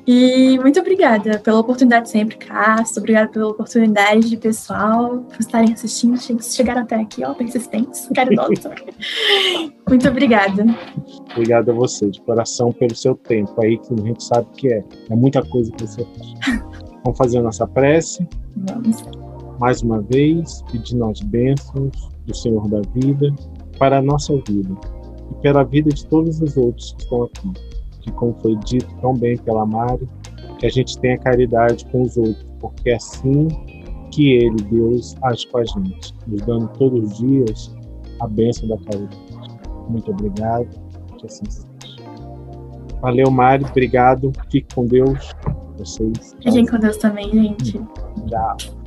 e 0.06 0.60
muito 0.60 0.80
obrigada 0.80 1.39
pela 1.39 1.60
oportunidade 1.60 2.10
sempre, 2.10 2.38
Castro. 2.38 2.99
Obrigada 2.99 3.30
pela 3.30 3.47
oportunidade 3.47 4.30
de 4.30 4.38
pessoal 4.38 5.19
por 5.19 5.39
estarem 5.39 5.73
assistindo, 5.73 6.17
chegaram 6.41 6.82
até 6.82 6.95
aqui, 6.95 7.23
ó, 7.23 7.34
persistentes, 7.34 8.10
caridosos. 8.13 8.60
muito 9.88 10.08
obrigada. 10.08 10.65
Obrigado 11.32 11.71
a 11.71 11.73
você, 11.73 12.10
de 12.10 12.21
coração, 12.21 12.71
pelo 12.73 12.95
seu 12.95 13.15
tempo 13.15 13.54
aí, 13.62 13.78
que 13.78 13.93
a 13.93 13.97
gente 13.97 14.23
sabe 14.23 14.47
que 14.58 14.73
é. 14.73 14.84
É 15.10 15.15
muita 15.15 15.41
coisa 15.43 15.71
que 15.71 15.88
você 15.88 16.04
faz. 16.04 16.62
Vamos 17.04 17.17
fazer 17.17 17.38
a 17.38 17.43
nossa 17.43 17.67
prece. 17.67 18.28
Vamos. 18.56 19.01
Mais 19.60 19.82
uma 19.82 20.01
vez, 20.01 20.62
pedindo 20.71 21.06
as 21.06 21.21
bênçãos 21.21 22.10
do 22.25 22.36
Senhor 22.36 22.67
da 22.67 22.82
vida 22.93 23.34
para 23.80 23.99
a 23.99 24.01
nossa 24.01 24.34
vida 24.47 24.75
e 25.32 25.41
pela 25.41 25.63
vida 25.63 25.89
de 25.89 26.06
todos 26.08 26.41
os 26.41 26.58
outros 26.58 26.93
que 26.93 27.04
estão 27.04 27.23
aqui 27.23 27.74
que, 28.05 28.11
como 28.11 28.35
foi 28.41 28.55
dito 28.57 28.87
tão 29.01 29.13
bem 29.13 29.37
pela 29.37 29.65
Mari, 29.65 30.07
que 30.59 30.65
a 30.65 30.69
gente 30.69 30.97
tenha 30.99 31.17
caridade 31.17 31.85
com 31.87 32.03
os 32.03 32.15
outros, 32.15 32.45
porque 32.59 32.91
é 32.91 32.95
assim 32.95 33.47
que 34.11 34.33
Ele, 34.33 34.55
Deus, 34.69 35.15
age 35.23 35.47
com 35.47 35.57
a 35.57 35.65
gente, 35.65 36.13
nos 36.27 36.41
dando 36.43 36.67
todos 36.77 37.11
os 37.11 37.17
dias 37.17 37.75
a 38.21 38.27
bênção 38.27 38.67
da 38.67 38.77
caridade. 38.77 39.17
Muito 39.89 40.11
obrigado, 40.11 40.69
que 41.17 41.25
assim 41.25 41.43
seja. 41.49 41.65
Valeu, 43.01 43.29
Mari, 43.29 43.65
obrigado, 43.65 44.31
fique 44.49 44.73
com 44.73 44.85
Deus. 44.85 45.33
Vocês. 45.77 46.35
Fiquem 46.41 46.65
com 46.65 46.79
Deus 46.79 46.97
também, 46.97 47.29
gente. 47.31 47.73
Tchau. 48.27 48.84